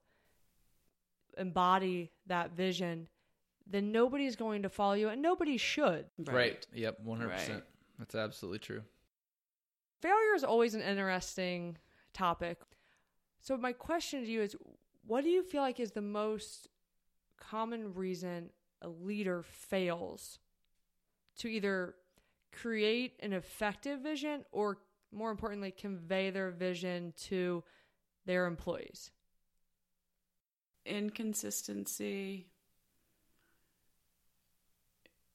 embody 1.37 2.11
that 2.27 2.51
vision, 2.55 3.07
then 3.65 3.91
nobody's 3.91 4.35
going 4.35 4.63
to 4.63 4.69
follow 4.69 4.93
you 4.93 5.09
and 5.09 5.21
nobody 5.21 5.57
should. 5.57 6.05
Right. 6.17 6.65
Yep. 6.73 6.99
One 7.03 7.19
hundred 7.19 7.33
percent. 7.33 7.53
Right. 7.53 7.63
That's 7.99 8.15
absolutely 8.15 8.59
true. 8.59 8.81
Failure 10.01 10.35
is 10.35 10.43
always 10.43 10.73
an 10.73 10.81
interesting 10.81 11.77
topic. 12.13 12.59
So, 13.39 13.55
my 13.57 13.71
question 13.73 14.23
to 14.23 14.29
you 14.29 14.41
is 14.41 14.55
what 15.05 15.23
do 15.23 15.29
you 15.29 15.43
feel 15.43 15.61
like 15.61 15.79
is 15.79 15.91
the 15.91 16.01
most 16.01 16.67
common 17.39 17.93
reason 17.93 18.49
a 18.81 18.89
leader 18.89 19.43
fails 19.43 20.39
to 21.37 21.47
either 21.47 21.95
create 22.51 23.13
an 23.21 23.33
effective 23.33 24.01
vision 24.01 24.43
or, 24.51 24.77
more 25.11 25.31
importantly, 25.31 25.71
convey 25.71 26.29
their 26.29 26.51
vision 26.51 27.13
to 27.17 27.63
their 28.25 28.45
employees? 28.45 29.11
Inconsistency, 30.85 32.47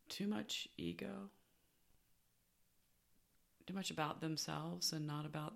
too 0.09 0.27
much 0.27 0.69
ego, 0.77 1.31
too 3.67 3.75
much 3.75 3.91
about 3.91 4.21
themselves 4.21 4.93
and 4.93 5.07
not 5.07 5.27
about 5.27 5.55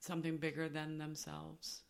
something 0.00 0.38
bigger 0.38 0.68
than 0.68 0.98
themselves. 0.98 1.82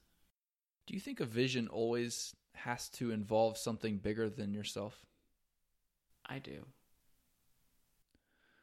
Do 0.87 0.95
you 0.95 1.01
think 1.01 1.21
a 1.21 1.25
vision 1.25 1.69
always 1.69 2.35
has 2.55 2.89
to 2.91 3.11
involve 3.11 3.57
something 3.57 3.99
bigger 3.99 4.29
than 4.29 4.53
yourself? 4.53 5.05
I 6.27 6.39
do. 6.39 6.67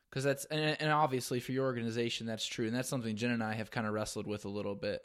Because 0.10 0.24
that's 0.24 0.46
and, 0.46 0.78
and 0.80 0.92
obviously 0.92 1.40
for 1.40 1.52
your 1.52 1.66
organization 1.66 2.28
that's 2.28 2.46
true, 2.46 2.68
and 2.68 2.76
that's 2.76 2.90
something 2.90 3.16
Jen 3.16 3.32
and 3.32 3.44
I 3.44 3.54
have 3.54 3.72
kind 3.72 3.88
of 3.88 3.94
wrestled 3.94 4.28
with 4.28 4.46
a 4.46 4.50
little 4.50 4.76
bit. 4.76 5.02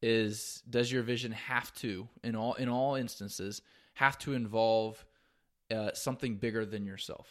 Is 0.00 0.62
does 0.68 0.90
your 0.90 1.02
vision 1.02 1.30
have 1.32 1.72
to 1.76 2.08
in 2.24 2.34
all 2.34 2.54
in 2.54 2.68
all 2.68 2.96
instances 2.96 3.62
have 3.94 4.18
to 4.20 4.32
involve 4.32 5.04
uh, 5.72 5.92
something 5.94 6.36
bigger 6.36 6.64
than 6.66 6.86
yourself? 6.86 7.26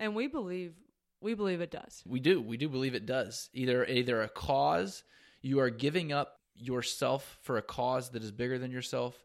And 0.00 0.14
we 0.14 0.26
believe 0.26 0.74
We 1.20 1.34
believe 1.34 1.60
it 1.62 1.70
does. 1.70 2.02
We 2.06 2.20
do. 2.20 2.42
We 2.42 2.56
do 2.58 2.68
believe 2.68 2.94
it 2.94 3.06
does. 3.06 3.48
Either 3.54 3.86
either 3.86 4.22
a 4.22 4.28
cause 4.28 5.04
you 5.40 5.60
are 5.60 5.70
giving 5.70 6.12
up 6.12 6.40
yourself 6.54 7.38
for 7.42 7.56
a 7.56 7.62
cause 7.62 8.10
that 8.10 8.22
is 8.22 8.30
bigger 8.32 8.58
than 8.58 8.70
yourself 8.70 9.22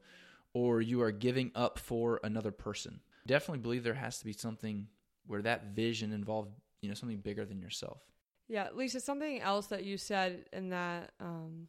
or 0.53 0.81
you 0.81 1.01
are 1.01 1.11
giving 1.11 1.51
up 1.55 1.77
for 1.77 2.19
another 2.23 2.51
person. 2.51 2.99
Definitely 3.27 3.59
believe 3.59 3.83
there 3.83 3.93
has 3.93 4.17
to 4.19 4.25
be 4.25 4.33
something 4.33 4.87
where 5.27 5.41
that 5.43 5.75
vision 5.75 6.11
involved, 6.11 6.51
you 6.81 6.89
know, 6.89 6.95
something 6.95 7.19
bigger 7.19 7.45
than 7.45 7.59
yourself. 7.61 8.01
Yeah, 8.47 8.69
Lisa, 8.73 8.99
something 8.99 9.41
else 9.41 9.67
that 9.67 9.83
you 9.83 9.97
said 9.97 10.45
in 10.53 10.69
that 10.69 11.11
um, 11.19 11.67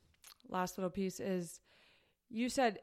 last 0.49 0.79
little 0.79 0.91
piece 0.91 1.21
is 1.21 1.61
you 2.31 2.49
said 2.49 2.79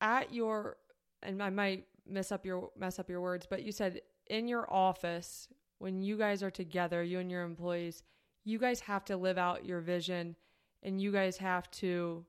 at 0.00 0.32
your 0.32 0.76
and 1.22 1.42
I 1.42 1.50
might 1.50 1.86
mess 2.08 2.32
up 2.32 2.44
your 2.44 2.70
mess 2.78 2.98
up 2.98 3.08
your 3.08 3.20
words, 3.20 3.46
but 3.48 3.62
you 3.62 3.72
said 3.72 4.00
in 4.28 4.48
your 4.48 4.72
office 4.72 5.48
when 5.78 6.02
you 6.02 6.16
guys 6.16 6.42
are 6.42 6.50
together, 6.50 7.02
you 7.02 7.18
and 7.18 7.30
your 7.30 7.42
employees, 7.42 8.02
you 8.44 8.58
guys 8.58 8.80
have 8.80 9.04
to 9.04 9.16
live 9.16 9.38
out 9.38 9.64
your 9.64 9.80
vision 9.80 10.36
and 10.82 11.00
you 11.00 11.12
guys 11.12 11.36
have 11.36 11.70
to 11.70 12.24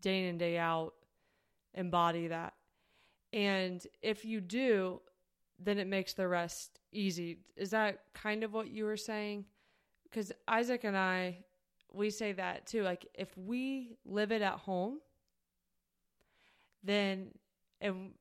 day 0.00 0.22
in 0.22 0.24
and 0.30 0.38
day 0.38 0.58
out 0.58 0.94
embody 1.74 2.28
that. 2.28 2.54
And 3.32 3.84
if 4.02 4.24
you 4.24 4.40
do, 4.40 5.00
then 5.58 5.78
it 5.78 5.86
makes 5.86 6.14
the 6.14 6.26
rest 6.26 6.80
easy. 6.92 7.38
Is 7.56 7.70
that 7.70 8.00
kind 8.14 8.42
of 8.42 8.52
what 8.52 8.70
you 8.70 8.84
were 8.84 8.96
saying? 8.96 9.44
Because 10.04 10.32
Isaac 10.48 10.84
and 10.84 10.96
I, 10.96 11.38
we 11.92 12.10
say 12.10 12.32
that 12.32 12.66
too. 12.66 12.82
Like, 12.82 13.06
if 13.14 13.36
we 13.36 13.96
live 14.04 14.32
it 14.32 14.42
at 14.42 14.54
home, 14.54 14.98
then 16.82 17.28
and 17.80 18.12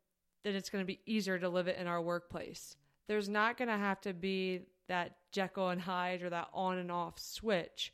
then 0.43 0.55
it's 0.55 0.69
going 0.69 0.81
to 0.81 0.87
be 0.87 0.99
easier 1.05 1.37
to 1.39 1.49
live 1.49 1.67
it 1.67 1.77
in 1.77 1.87
our 1.87 2.01
workplace. 2.01 2.75
There's 3.07 3.27
not 3.29 3.57
going 3.57 3.67
to 3.69 3.77
have 3.77 3.99
to 4.01 4.13
be 4.13 4.61
that 4.87 5.15
Jekyll 5.31 5.69
and 5.69 5.81
Hyde 5.81 6.21
or 6.23 6.29
that 6.29 6.47
on 6.53 6.77
and 6.77 6.91
off 6.91 7.19
switch, 7.19 7.93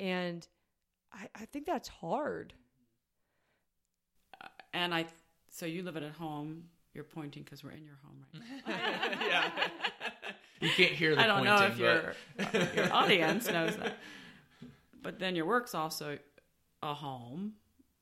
and 0.00 0.46
I, 1.12 1.28
I 1.34 1.44
think 1.46 1.66
that's 1.66 1.88
hard. 1.88 2.52
Uh, 4.42 4.48
and 4.72 4.94
I, 4.94 5.06
so 5.50 5.66
you 5.66 5.82
live 5.82 5.96
it 5.96 6.02
at 6.02 6.12
home. 6.12 6.64
You're 6.94 7.04
pointing 7.04 7.42
because 7.42 7.64
we're 7.64 7.70
in 7.70 7.84
your 7.84 7.98
home 8.04 8.24
right 8.34 8.62
now. 8.66 9.26
yeah. 9.26 9.50
You 10.60 10.68
can't 10.70 10.92
hear 10.92 11.14
the 11.16 11.22
I 11.22 11.26
don't 11.26 11.44
pointing, 11.46 11.54
know 11.56 11.66
if 11.66 12.52
but- 12.52 12.76
your 12.76 12.84
your 12.84 12.92
audience 12.92 13.46
knows 13.50 13.76
that. 13.76 13.96
But 15.02 15.18
then 15.18 15.34
your 15.34 15.46
work's 15.46 15.74
also 15.74 16.18
a 16.82 16.94
home, 16.94 17.54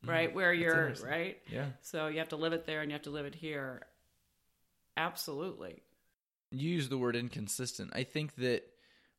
Mm, 0.05 0.09
right? 0.09 0.35
Where 0.35 0.53
you're 0.53 0.95
right. 1.05 1.39
Yeah. 1.49 1.67
So 1.83 2.07
you 2.09 2.19
have 2.19 2.31
to 2.31 2.37
live 2.37 2.53
it 2.53 2.67
there 2.67 2.81
and 2.81 2.91
you 2.91 2.95
have 2.95 3.03
to 3.03 3.11
live 3.11 3.27
it 3.27 3.35
here. 3.35 3.83
Absolutely. 4.97 5.83
You 6.51 6.71
use 6.71 6.89
the 6.89 6.99
word 6.99 7.17
inconsistent. 7.17 7.93
I 7.95 8.03
think 8.05 8.35
that 8.37 8.63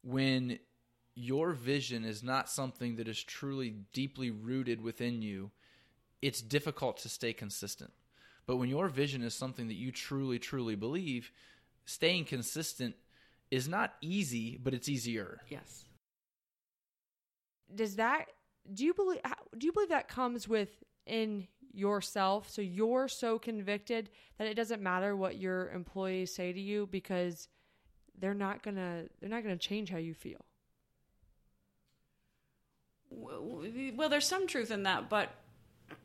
when 0.04 0.60
your 1.16 1.54
vision 1.54 2.04
is 2.04 2.24
not 2.24 2.50
something 2.50 2.96
that 2.98 3.08
is 3.08 3.24
truly 3.24 3.76
deeply 3.94 4.32
rooted 4.32 4.82
within 4.82 5.22
you, 5.22 5.52
it's 6.22 6.42
difficult 6.42 6.98
to 6.98 7.10
stay 7.10 7.34
consistent. 7.34 7.92
But 8.46 8.58
when 8.58 8.70
your 8.70 8.90
vision 8.90 9.22
is 9.24 9.34
something 9.34 9.68
that 9.68 9.76
you 9.76 9.92
truly, 9.92 10.40
truly 10.40 10.76
believe, 10.76 11.32
staying 11.86 12.26
consistent 12.26 12.96
is 13.50 13.68
not 13.68 13.94
easy, 14.02 14.58
but 14.62 14.74
it's 14.74 14.90
easier. 14.90 15.42
Yes. 15.50 15.86
does 17.74 17.96
that 17.96 18.28
do 18.74 18.86
you 18.86 18.94
believe 18.94 19.20
do 19.58 19.66
you 19.66 19.74
believe 19.74 19.90
that 19.90 20.08
comes 20.08 20.48
with 20.48 20.70
in 21.06 21.48
yourself? 21.74 22.50
So 22.50 22.62
you're 22.62 23.08
so 23.08 23.40
convicted 23.40 24.10
that 24.38 24.48
it 24.48 24.56
doesn't 24.56 24.82
matter 24.82 25.16
what 25.16 25.38
your 25.38 25.70
employees 25.70 26.34
say 26.34 26.54
to 26.54 26.60
you 26.60 26.88
because 26.88 27.48
they're 28.18 28.34
not 28.34 28.64
gonna 28.64 29.06
they're 29.20 29.30
not 29.30 29.44
gonna 29.44 29.58
change 29.58 29.90
how 29.90 29.98
you 29.98 30.14
feel. 30.14 30.46
Well, 33.10 33.66
well, 33.96 34.10
there's 34.10 34.28
some 34.28 34.48
truth 34.48 34.72
in 34.72 34.84
that, 34.84 35.10
but 35.10 35.30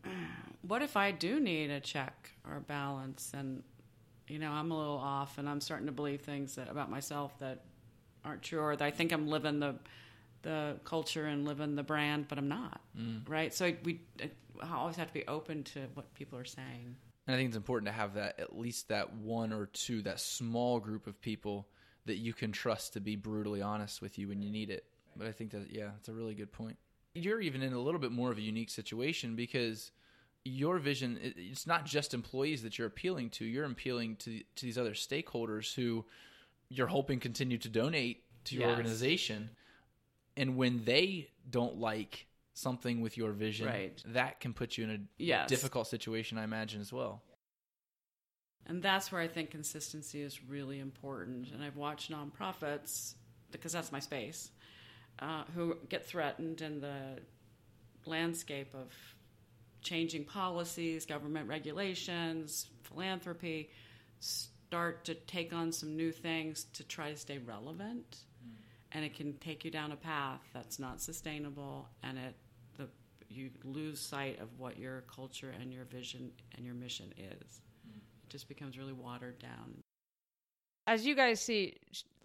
what 0.63 0.83
if 0.83 0.97
I 0.97 1.13
do 1.13 1.39
need 1.39 1.71
a 1.71 1.79
check 1.79 2.33
or 2.49 2.61
balance? 2.61 3.33
And 3.37 3.63
you 4.29 4.39
know 4.39 4.51
I'm 4.51 4.71
a 4.73 4.77
little 4.77 4.99
off 4.99 5.39
and 5.39 5.49
I'm 5.49 5.61
starting 5.61 5.87
to 5.87 5.93
believe 5.93 6.23
things 6.23 6.57
that 6.57 6.69
about 6.69 6.91
myself 6.91 7.39
that 7.39 7.63
aren't 8.25 8.43
true 8.43 8.61
or 8.61 8.75
that 8.75 8.85
I 8.85 8.91
think 8.91 9.13
I'm 9.13 9.29
living 9.29 9.61
the 9.61 9.77
the 10.47 10.77
culture 10.85 11.27
and 11.27 11.45
living 11.45 11.75
the 11.75 11.83
brand, 11.83 12.29
but 12.29 12.39
I'm 12.39 12.47
not. 12.47 12.81
Mm. 12.97 13.29
Right? 13.29 13.53
So 13.53 13.73
we 13.83 14.01
I 14.63 14.75
always 14.75 14.95
have 14.97 15.09
to 15.09 15.13
be 15.13 15.27
open 15.27 15.65
to 15.65 15.81
what 15.95 16.15
people 16.15 16.39
are 16.39 16.45
saying. 16.45 16.95
And 17.27 17.35
I 17.35 17.39
think 17.39 17.49
it's 17.49 17.57
important 17.57 17.89
to 17.89 17.93
have 17.93 18.15
that 18.15 18.39
at 18.39 18.57
least 18.57 18.89
that 18.89 19.13
one 19.13 19.53
or 19.53 19.67
two, 19.67 20.03
that 20.03 20.21
small 20.21 20.79
group 20.79 21.09
of 21.09 21.21
people 21.21 21.67
that 22.05 22.19
you 22.19 22.33
can 22.33 22.53
trust 22.53 22.93
to 22.93 23.01
be 23.01 23.17
brutally 23.17 23.61
honest 23.61 24.01
with 24.01 24.19
you 24.19 24.29
when 24.29 24.41
you 24.41 24.49
need 24.49 24.71
it. 24.71 24.85
But 25.17 25.27
I 25.27 25.33
think 25.33 25.51
that 25.51 25.73
yeah, 25.73 25.91
it's 25.99 26.09
a 26.09 26.13
really 26.13 26.35
good 26.35 26.53
point. 26.53 26.77
You're 27.15 27.41
even 27.41 27.63
in 27.63 27.73
a 27.73 27.81
little 27.81 27.99
bit 28.01 28.13
more 28.13 28.31
of 28.31 28.39
a 28.39 28.43
unique 28.43 28.71
situation 28.71 29.35
because 29.35 29.91
your 30.45 30.79
vision 30.79 31.19
it's 31.21 31.67
not 31.67 31.85
just 31.85 32.15
employees 32.15 32.63
that 32.63 32.79
you're 32.79 32.87
appealing 32.87 33.31
to, 33.31 33.45
you're 33.45 33.65
appealing 33.65 34.15
to 34.17 34.43
to 34.55 34.65
these 34.65 34.79
other 34.79 34.93
stakeholders 34.93 35.75
who 35.75 36.05
you're 36.69 36.87
hoping 36.87 37.19
continue 37.19 37.59
to 37.59 37.69
donate 37.69 38.23
to 38.45 38.55
your 38.55 38.69
Yes. 38.69 38.77
organization. 38.77 39.51
And 40.37 40.57
when 40.57 40.85
they 40.85 41.31
don't 41.49 41.79
like 41.79 42.27
something 42.55 43.01
with 43.01 43.17
your 43.17 43.33
vision, 43.33 43.67
Right. 43.67 44.03
that 44.07 44.41
can 44.41 44.53
put 44.53 44.77
you 44.77 44.85
in 44.85 44.91
a 44.91 45.23
Yes. 45.23 45.49
difficult 45.49 45.87
situation 45.87 46.39
I 46.39 46.45
imagine 46.45 46.81
as 46.81 46.93
well. 46.93 47.23
And 48.67 48.83
that's 48.83 49.13
where 49.13 49.21
I 49.21 49.29
think 49.29 49.51
consistency 49.51 50.21
is 50.23 50.43
really 50.43 50.81
important. 50.81 51.53
And 51.53 51.63
I've 51.63 51.77
watched 51.77 52.11
nonprofits, 52.11 53.15
because 53.53 53.73
that's 53.73 53.93
my 53.93 54.01
space, 54.01 54.51
uh, 55.21 55.45
who 55.55 55.77
get 55.89 56.05
threatened 56.05 56.61
in 56.61 56.81
the 56.81 57.21
landscape 58.05 58.75
of 58.75 58.93
changing 59.83 60.25
policies, 60.25 61.07
government 61.07 61.49
regulations, 61.49 62.69
philanthropy, 62.83 63.71
start 64.19 65.05
to 65.05 65.15
take 65.15 65.53
on 65.53 65.71
some 65.71 65.97
new 65.97 66.11
things 66.11 66.65
to 66.73 66.83
try 66.83 67.11
to 67.13 67.17
stay 67.17 67.39
relevant. 67.39 68.25
And 68.93 69.05
it 69.05 69.15
can 69.15 69.35
take 69.39 69.65
you 69.65 69.71
down 69.71 69.93
a 69.93 69.97
path 69.97 70.41
that's 70.55 70.79
not 70.79 71.01
sustainable, 71.01 71.89
and 72.03 72.19
it 72.19 72.35
the 72.77 72.89
you 73.29 73.51
lose 73.65 74.01
sight 74.01 74.41
of 74.41 74.49
what 74.59 74.79
your 74.79 75.03
culture 75.03 75.53
and 75.61 75.73
your 75.73 75.85
vision 75.85 76.31
and 76.57 76.65
your 76.65 76.75
mission 76.75 77.13
is 77.19 77.61
mm-hmm. 77.87 77.99
it 77.99 78.29
just 78.29 78.49
becomes 78.49 78.79
really 78.79 78.93
watered 78.93 79.39
down. 79.39 79.83
as 80.87 81.05
you 81.05 81.15
guys 81.15 81.41
see, 81.41 81.75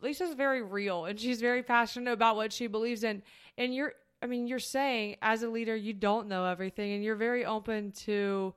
Lisa's 0.02 0.36
very 0.36 0.62
real 0.62 1.06
and 1.06 1.20
she's 1.20 1.42
very 1.42 1.64
passionate 1.64 2.12
about 2.12 2.36
what 2.36 2.54
she 2.54 2.68
believes 2.68 3.04
in. 3.04 3.22
And 3.58 3.74
you're, 3.74 3.94
I 4.22 4.28
mean, 4.28 4.48
you're 4.48 4.60
saying 4.60 5.18
as 5.22 5.44
a 5.44 5.50
leader, 5.50 5.76
you 5.76 5.94
don't 5.94 6.28
know 6.28 6.46
everything 6.46 6.94
and 6.94 7.04
you're 7.04 7.16
very 7.16 7.46
open 7.46 7.92
to, 8.04 8.54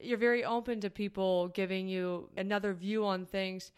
you're 0.00 0.18
very 0.18 0.44
open 0.44 0.80
to 0.80 0.90
people 0.90 1.48
giving 1.48 1.88
you 1.88 2.28
another 2.36 2.74
view 2.74 3.06
on 3.06 3.24
things. 3.24 3.70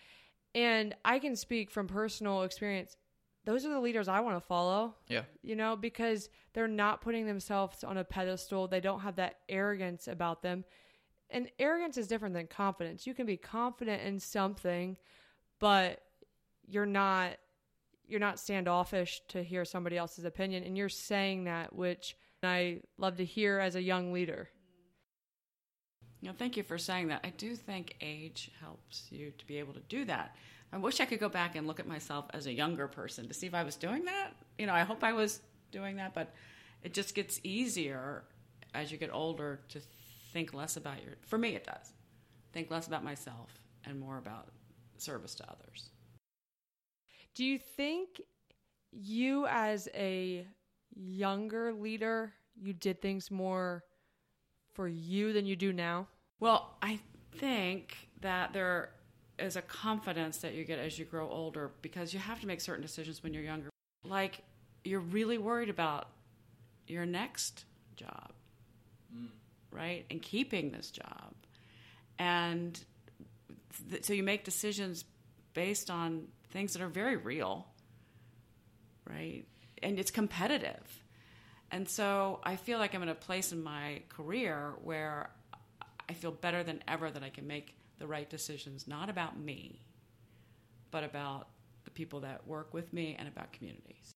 And 0.55 0.95
I 1.05 1.19
can 1.19 1.37
speak 1.37 1.71
from 1.71 1.87
personal 1.87 2.43
experience. 2.43 2.97
Those 3.45 3.65
are 3.65 3.71
the 3.71 3.81
leaders 3.81 4.09
I 4.09 4.21
want 4.21 4.37
to 4.37 4.41
follow 4.47 4.95
Yeah. 5.09 5.25
you 5.43 5.57
know, 5.57 5.75
because 5.77 6.29
they're 6.53 6.69
not 6.69 7.01
putting 7.01 7.27
themselves 7.27 7.83
on 7.83 7.97
a 7.97 8.05
pedestal. 8.05 8.69
They 8.69 8.81
don't 8.81 9.01
have 9.01 9.17
that 9.17 9.37
arrogance 9.49 10.07
about 10.09 10.43
them. 10.43 10.65
And 11.31 11.51
arrogance 11.59 11.97
is 11.97 12.09
different 12.09 12.35
than 12.35 12.47
confidence. 12.47 13.07
You 13.07 13.15
can 13.15 13.27
be 13.27 13.37
confident 13.37 14.03
in 14.03 14.19
something, 14.19 14.97
but 15.59 16.03
you're 16.67 16.87
not 16.87 17.37
you're 18.07 18.21
not 18.21 18.39
standoffish 18.39 19.21
to 19.29 19.43
hear 19.43 19.67
somebody 19.67 19.99
else's 19.99 20.25
opinion 20.25 20.65
and 20.65 20.79
you're 20.79 20.89
saying 20.89 21.45
that 21.45 21.75
which 21.75 22.17
I 22.43 22.81
love 22.97 23.17
to 23.19 23.25
hear 23.25 23.59
as 23.59 23.77
a 23.77 23.83
young 23.83 24.13
leader. 24.15 24.49
You 26.21 26.29
know, 26.29 26.35
thank 26.37 26.57
you 26.57 26.63
for 26.63 26.79
saying 26.79 27.09
that. 27.09 27.21
I 27.25 27.31
do 27.31 27.55
think 27.55 27.97
age 28.01 28.51
helps 28.61 29.07
you 29.11 29.31
to 29.39 29.47
be 29.47 29.59
able 29.59 29.75
to 29.75 29.81
do 29.89 30.05
that. 30.07 30.35
I 30.73 30.77
wish 30.77 31.01
I 31.01 31.07
could 31.07 31.21
go 31.21 31.29
back 31.29 31.57
and 31.57 31.67
look 31.67 31.81
at 31.81 31.87
myself 31.87 32.27
as 32.35 32.47
a 32.47 32.53
younger 32.53 32.89
person 32.89 33.27
to 33.29 33.35
see 33.35 33.47
if 33.47 33.55
I 33.55 33.63
was 33.65 33.77
doing 33.77 34.05
that. 34.05 34.33
You 34.59 34.67
know, 34.67 34.75
I 34.75 34.83
hope 34.83 35.03
I 35.03 35.13
was 35.13 35.41
doing 35.71 35.97
that, 35.97 36.15
but 36.15 36.35
it 36.83 36.93
just 36.93 37.15
gets 37.15 37.41
easier 37.43 38.25
as 38.75 38.93
you 38.93 38.99
get 38.99 39.11
older 39.13 39.61
to 39.71 39.81
think 40.33 40.53
less 40.53 40.77
about 40.77 41.03
your. 41.03 41.15
For 41.27 41.39
me, 41.39 41.55
it 41.55 41.65
does. 41.65 41.93
Think 42.53 42.71
less 42.71 42.87
about 42.87 43.03
myself 43.03 43.51
and 43.85 43.99
more 43.99 44.19
about 44.19 44.49
service 44.99 45.35
to 45.37 45.45
others. 45.45 45.91
Do 47.35 47.45
you 47.45 47.59
think 47.59 48.21
you 48.93 49.47
as 49.47 49.89
a 49.95 50.47
younger 50.95 51.73
leader, 51.73 52.33
you 52.61 52.73
did 52.73 53.01
things 53.01 53.31
more 53.31 53.85
for 54.75 54.89
you 54.89 55.33
than 55.33 55.47
you 55.47 55.57
do 55.57 55.73
now? 55.73 56.09
Well, 56.41 56.77
I 56.83 57.01
think 57.37 57.97
that 58.21 58.53
there 58.53 58.91
is 59.39 59.57
a 59.57 59.63
confidence 59.63 60.39
that 60.39 60.55
you 60.55 60.65
get 60.65 60.79
as 60.79 60.99
you 60.99 61.05
grow 61.05 61.29
older 61.29 61.71
because 61.83 62.13
you 62.13 62.19
have 62.19 62.41
to 62.41 62.47
make 62.47 62.61
certain 62.61 62.83
decisions 62.83 63.23
when 63.23 63.33
you're 63.33 63.43
younger. 63.43 63.71
Like, 64.05 64.43
you're 64.85 65.01
really 65.01 65.39
worried 65.39 65.69
about 65.69 66.09
your 66.87 67.07
next 67.07 67.65
job, 67.97 68.33
mm. 69.15 69.29
right? 69.71 70.07
And 70.11 70.23
keeping 70.23 70.71
this 70.71 70.91
job. 70.91 71.35
And 72.19 72.79
th- 73.91 74.05
so 74.05 74.13
you 74.13 74.23
make 74.23 74.45
decisions 74.45 75.05
based 75.55 75.91
on 75.91 76.29
things 76.51 76.73
that 76.73 76.83
are 76.83 76.89
very 76.89 77.17
real, 77.17 77.67
right? 79.09 79.45
And 79.83 79.99
it's 79.99 80.11
competitive. 80.11 81.03
And 81.71 81.89
so 81.89 82.41
I 82.43 82.57
feel 82.57 82.79
like 82.79 82.95
I'm 82.95 83.03
in 83.03 83.09
a 83.09 83.15
place 83.15 83.53
in 83.53 83.63
my 83.63 84.03
career 84.09 84.73
where 84.83 85.31
I 86.09 86.15
feel 86.15 86.31
better 86.31 86.63
than 86.63 86.83
ever 86.89 87.11
that 87.11 87.23
I 87.23 87.29
can 87.29 87.47
make 87.47 87.75
the 87.99 88.07
right 88.07 88.29
decisions, 88.29 88.87
not 88.87 89.09
about 89.09 89.39
me, 89.39 89.81
but 90.91 91.05
about 91.05 91.49
the 91.85 91.91
people 91.91 92.21
that 92.21 92.47
work 92.47 92.75
with 92.75 92.93
me 92.93 93.17
and 93.19 93.29
about 93.29 93.53
communities. 93.53 94.15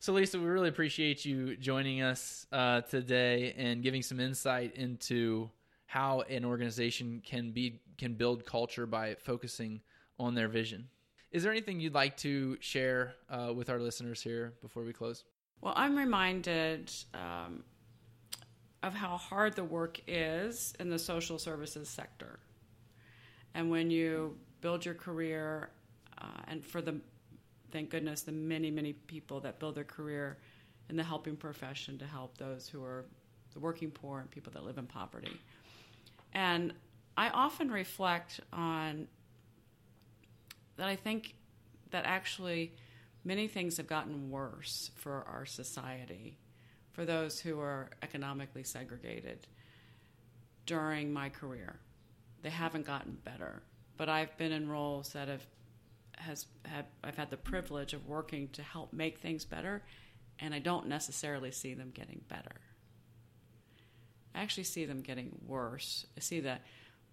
So, 0.00 0.14
Lisa, 0.14 0.38
we 0.38 0.46
really 0.46 0.70
appreciate 0.70 1.24
you 1.24 1.56
joining 1.56 2.00
us 2.00 2.46
uh, 2.52 2.80
today 2.82 3.54
and 3.56 3.82
giving 3.82 4.02
some 4.02 4.18
insight 4.18 4.74
into 4.74 5.50
how 5.84 6.22
an 6.22 6.44
organization 6.44 7.20
can 7.24 7.50
be 7.50 7.80
can 7.98 8.14
build 8.14 8.46
culture 8.46 8.86
by 8.86 9.14
focusing 9.16 9.80
on 10.18 10.34
their 10.34 10.48
vision. 10.48 10.88
Is 11.32 11.42
there 11.42 11.52
anything 11.52 11.80
you'd 11.80 11.94
like 11.94 12.16
to 12.18 12.56
share 12.60 13.14
uh, 13.28 13.52
with 13.54 13.68
our 13.68 13.78
listeners 13.78 14.22
here 14.22 14.54
before 14.62 14.84
we 14.84 14.92
close? 14.92 15.24
Well, 15.60 15.74
I'm 15.76 15.96
reminded 15.96 16.90
um, 17.12 17.62
of 18.82 18.94
how 18.94 19.16
hard 19.16 19.54
the 19.54 19.64
work 19.64 20.00
is 20.06 20.72
in 20.80 20.88
the 20.88 20.98
social 20.98 21.38
services 21.38 21.88
sector. 21.88 22.40
And 23.54 23.70
when 23.70 23.90
you 23.90 24.36
build 24.60 24.84
your 24.84 24.94
career, 24.94 25.70
uh, 26.20 26.26
and 26.48 26.64
for 26.64 26.80
the, 26.80 27.00
thank 27.72 27.90
goodness, 27.90 28.22
the 28.22 28.32
many, 28.32 28.70
many 28.70 28.92
people 28.92 29.40
that 29.40 29.58
build 29.58 29.74
their 29.74 29.84
career 29.84 30.38
in 30.88 30.96
the 30.96 31.04
helping 31.04 31.36
profession 31.36 31.98
to 31.98 32.06
help 32.06 32.36
those 32.36 32.68
who 32.68 32.82
are 32.82 33.04
the 33.52 33.60
working 33.60 33.90
poor 33.90 34.20
and 34.20 34.30
people 34.30 34.52
that 34.52 34.64
live 34.64 34.78
in 34.78 34.86
poverty. 34.86 35.40
And 36.32 36.72
I 37.16 37.28
often 37.30 37.70
reflect 37.70 38.40
on 38.52 39.08
that 40.76 40.88
I 40.88 40.96
think 40.96 41.34
that 41.90 42.04
actually 42.06 42.72
many 43.24 43.48
things 43.48 43.76
have 43.76 43.86
gotten 43.86 44.30
worse 44.30 44.90
for 44.94 45.24
our 45.28 45.44
society, 45.44 46.38
for 46.92 47.04
those 47.04 47.40
who 47.40 47.60
are 47.60 47.90
economically 48.02 48.64
segregated 48.64 49.46
during 50.66 51.12
my 51.12 51.28
career. 51.28 51.78
They 52.42 52.50
haven't 52.50 52.86
gotten 52.86 53.18
better, 53.24 53.62
but 53.96 54.08
I've 54.08 54.36
been 54.36 54.52
in 54.52 54.68
roles 54.68 55.10
that 55.10 55.28
have 55.28 55.46
has 56.16 56.46
had 56.64 56.86
I've 57.02 57.16
had 57.16 57.30
the 57.30 57.36
privilege 57.36 57.92
of 57.92 58.06
working 58.06 58.48
to 58.48 58.62
help 58.62 58.92
make 58.92 59.18
things 59.18 59.44
better, 59.44 59.82
and 60.38 60.54
I 60.54 60.58
don't 60.58 60.86
necessarily 60.86 61.50
see 61.50 61.74
them 61.74 61.90
getting 61.94 62.22
better. 62.28 62.60
I 64.34 64.40
actually 64.40 64.64
see 64.64 64.84
them 64.84 65.00
getting 65.00 65.38
worse. 65.46 66.06
I 66.16 66.20
see 66.20 66.40
that 66.40 66.62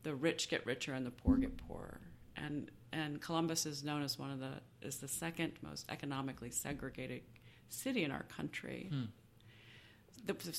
the 0.03 0.15
rich 0.15 0.49
get 0.49 0.65
richer 0.65 0.93
and 0.93 1.05
the 1.05 1.11
poor 1.11 1.37
get 1.37 1.57
poorer. 1.57 1.99
And 2.35 2.69
and 2.93 3.21
Columbus 3.21 3.65
is 3.65 3.83
known 3.83 4.03
as 4.03 4.17
one 4.17 4.31
of 4.31 4.39
the 4.39 4.61
is 4.81 4.97
the 4.97 5.07
second 5.07 5.53
most 5.61 5.85
economically 5.89 6.51
segregated 6.51 7.21
city 7.69 8.03
in 8.03 8.11
our 8.11 8.23
country. 8.23 8.87
Hmm. 8.89 9.03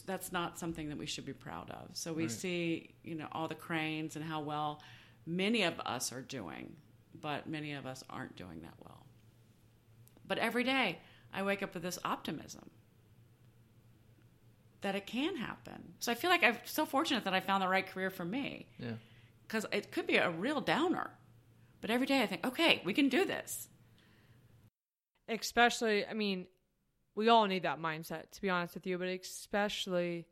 That's 0.06 0.32
not 0.32 0.58
something 0.58 0.88
that 0.88 0.98
we 0.98 1.06
should 1.06 1.26
be 1.26 1.32
proud 1.32 1.70
of. 1.70 1.90
So 1.94 2.12
we 2.12 2.24
right. 2.24 2.30
see, 2.30 2.90
you 3.04 3.14
know, 3.14 3.28
all 3.32 3.48
the 3.48 3.54
cranes 3.54 4.16
and 4.16 4.24
how 4.24 4.40
well 4.40 4.82
many 5.26 5.62
of 5.62 5.78
us 5.80 6.12
are 6.12 6.22
doing, 6.22 6.74
but 7.20 7.46
many 7.46 7.74
of 7.74 7.86
us 7.86 8.02
aren't 8.08 8.36
doing 8.36 8.60
that 8.62 8.74
well. 8.84 9.06
But 10.26 10.38
every 10.38 10.64
day 10.64 10.98
I 11.32 11.42
wake 11.42 11.62
up 11.62 11.74
with 11.74 11.82
this 11.82 11.98
optimism 12.04 12.70
that 14.80 14.94
it 14.94 15.06
can 15.06 15.36
happen. 15.36 15.94
So 15.98 16.12
I 16.12 16.14
feel 16.14 16.30
like 16.30 16.44
I'm 16.44 16.58
so 16.64 16.86
fortunate 16.86 17.24
that 17.24 17.34
I 17.34 17.40
found 17.40 17.62
the 17.62 17.68
right 17.68 17.86
career 17.86 18.10
for 18.10 18.24
me. 18.24 18.66
Yeah. 18.78 18.92
Because 19.46 19.66
it 19.72 19.90
could 19.90 20.06
be 20.06 20.16
a 20.16 20.30
real 20.30 20.60
downer. 20.60 21.10
But 21.80 21.90
every 21.90 22.06
day 22.06 22.22
I 22.22 22.26
think, 22.26 22.46
okay, 22.46 22.82
we 22.84 22.92
can 22.92 23.08
do 23.08 23.24
this. 23.24 23.68
Especially, 25.28 26.06
I 26.06 26.14
mean, 26.14 26.46
we 27.18 27.28
all 27.28 27.46
need 27.46 27.64
that 27.64 27.80
mindset, 27.80 28.30
to 28.30 28.40
be 28.40 28.48
honest 28.48 28.74
with 28.74 28.86
you, 28.86 28.96
but 28.96 29.08
especially 29.08 30.24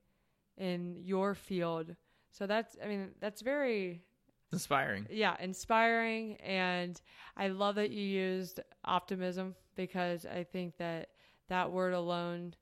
in 0.56 0.96
your 1.02 1.34
field. 1.34 1.96
So 2.30 2.46
that's, 2.46 2.76
I 2.82 2.86
mean, 2.86 3.08
that's 3.20 3.40
very 3.40 4.04
inspiring. 4.52 5.08
Yeah, 5.10 5.34
inspiring. 5.40 6.36
And 6.36 6.98
I 7.36 7.48
love 7.48 7.74
that 7.74 7.90
you 7.90 8.04
used 8.04 8.60
optimism 8.84 9.56
because 9.74 10.24
I 10.26 10.44
think 10.44 10.76
that 10.76 11.08
that 11.48 11.72
word 11.72 11.92
alone 11.92 12.54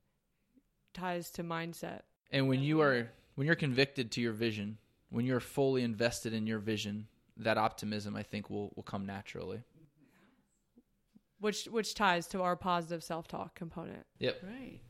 ties 0.95 1.31
to 1.33 1.45
mindset. 1.45 2.01
And 2.33 2.49
when 2.49 2.63
you 2.63 2.81
are, 2.81 3.11
when 3.35 3.47
you're 3.47 3.57
convicted 3.57 4.11
to 4.13 4.23
your 4.23 4.33
vision, 4.33 4.79
when 5.11 5.27
you're 5.27 5.39
fully 5.39 5.83
invested 5.83 6.33
in 6.33 6.47
your 6.47 6.61
vision, 6.61 7.09
that 7.37 7.59
optimism 7.59 8.17
I 8.17 8.23
think 8.23 8.49
will 8.49 8.73
will 8.75 8.85
come 8.85 9.05
naturally. 9.05 9.61
Which 11.45 11.67
which 11.67 11.95
ties 11.95 12.27
to 12.29 12.41
our 12.41 12.57
positive 12.57 13.05
self 13.05 13.29
talk 13.29 13.55
component. 13.55 14.07
Yep. 14.19 14.43
Right. 14.43 14.81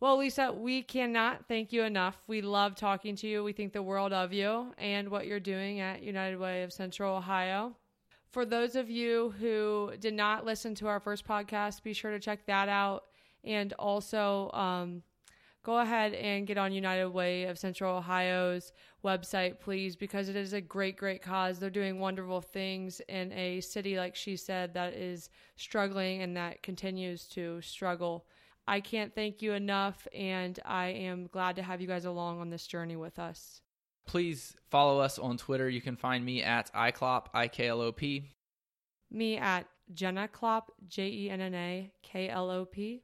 Well, 0.00 0.18
Lisa, 0.18 0.52
we 0.52 0.82
cannot 0.82 1.48
thank 1.48 1.72
you 1.72 1.82
enough. 1.82 2.22
We 2.26 2.42
love 2.42 2.74
talking 2.74 3.16
to 3.16 3.26
you. 3.26 3.42
We 3.42 3.54
think 3.54 3.72
the 3.72 3.82
world 3.82 4.12
of 4.12 4.34
you 4.34 4.74
and 4.76 5.08
what 5.08 5.26
you're 5.26 5.40
doing 5.40 5.80
at 5.80 6.02
United 6.02 6.38
Way 6.38 6.62
of 6.62 6.74
Central 6.74 7.16
Ohio. 7.16 7.74
For 8.28 8.44
those 8.44 8.76
of 8.76 8.90
you 8.90 9.32
who 9.40 9.92
did 9.98 10.12
not 10.12 10.44
listen 10.44 10.74
to 10.74 10.88
our 10.88 11.00
first 11.00 11.26
podcast, 11.26 11.82
be 11.82 11.94
sure 11.94 12.10
to 12.10 12.20
check 12.20 12.44
that 12.44 12.68
out. 12.68 13.04
And 13.44 13.72
also, 13.78 14.50
um, 14.52 15.02
go 15.66 15.80
ahead 15.80 16.14
and 16.14 16.46
get 16.46 16.56
on 16.56 16.72
United 16.72 17.08
Way 17.08 17.46
of 17.46 17.58
Central 17.58 17.96
Ohio's 17.96 18.72
website, 19.04 19.58
please, 19.58 19.96
because 19.96 20.28
it 20.28 20.36
is 20.36 20.52
a 20.52 20.60
great, 20.60 20.96
great 20.96 21.20
cause. 21.20 21.58
They're 21.58 21.70
doing 21.70 21.98
wonderful 21.98 22.40
things 22.40 23.00
in 23.08 23.32
a 23.32 23.60
city, 23.60 23.96
like 23.96 24.14
she 24.14 24.36
said, 24.36 24.74
that 24.74 24.94
is 24.94 25.28
struggling 25.56 26.22
and 26.22 26.36
that 26.36 26.62
continues 26.62 27.24
to 27.30 27.60
struggle. 27.62 28.26
I 28.68 28.78
can't 28.78 29.12
thank 29.12 29.42
you 29.42 29.54
enough, 29.54 30.06
and 30.14 30.58
I 30.64 30.86
am 30.86 31.26
glad 31.32 31.56
to 31.56 31.64
have 31.64 31.80
you 31.80 31.88
guys 31.88 32.04
along 32.04 32.40
on 32.40 32.48
this 32.48 32.68
journey 32.68 32.96
with 32.96 33.18
us. 33.18 33.60
Please 34.06 34.54
follow 34.70 35.00
us 35.00 35.18
on 35.18 35.36
Twitter. 35.36 35.68
You 35.68 35.80
can 35.80 35.96
find 35.96 36.24
me 36.24 36.44
at 36.44 36.72
iKlop, 36.74 37.26
I 37.34 37.48
K 37.48 37.66
L 37.66 37.80
O 37.80 37.90
P. 37.90 38.30
Me 39.10 39.36
at 39.36 39.66
Jenna 39.92 40.28
Klop, 40.28 40.68
J 40.86 41.08
E 41.08 41.30
N 41.30 41.40
N 41.40 41.54
A 41.54 41.90
K 42.04 42.28
L 42.28 42.50
O 42.50 42.64
P. 42.64 43.02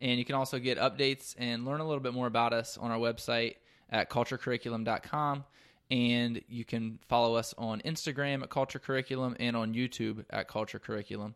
And 0.00 0.18
you 0.18 0.24
can 0.24 0.34
also 0.34 0.58
get 0.58 0.78
updates 0.78 1.34
and 1.38 1.64
learn 1.64 1.80
a 1.80 1.84
little 1.84 2.00
bit 2.00 2.12
more 2.12 2.26
about 2.26 2.52
us 2.52 2.76
on 2.76 2.90
our 2.90 2.98
website 2.98 3.56
at 3.90 4.10
culturecurriculum.com. 4.10 5.44
And 5.90 6.40
you 6.48 6.64
can 6.64 6.98
follow 7.08 7.36
us 7.36 7.54
on 7.56 7.80
Instagram 7.82 8.42
at 8.42 8.50
Culture 8.50 8.78
Curriculum 8.78 9.36
and 9.38 9.56
on 9.56 9.74
YouTube 9.74 10.24
at 10.30 10.48
Culture 10.48 10.78
Curriculum. 10.78 11.34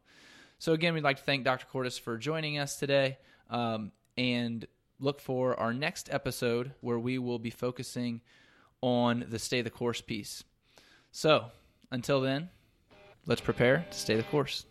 So, 0.58 0.72
again, 0.72 0.94
we'd 0.94 1.04
like 1.04 1.18
to 1.18 1.22
thank 1.22 1.44
Dr. 1.44 1.66
Courtice 1.66 1.98
for 1.98 2.18
joining 2.18 2.58
us 2.58 2.76
today 2.76 3.18
um, 3.48 3.92
and 4.16 4.66
look 4.98 5.20
for 5.20 5.58
our 5.58 5.72
next 5.72 6.08
episode 6.12 6.72
where 6.80 6.98
we 6.98 7.18
will 7.18 7.38
be 7.38 7.50
focusing 7.50 8.22
on 8.80 9.24
the 9.28 9.38
stay 9.38 9.62
the 9.62 9.70
course 9.70 10.00
piece. 10.00 10.42
So, 11.12 11.46
until 11.90 12.20
then, 12.20 12.48
let's 13.26 13.40
prepare 13.40 13.86
to 13.90 13.98
stay 13.98 14.16
the 14.16 14.24
course. 14.24 14.64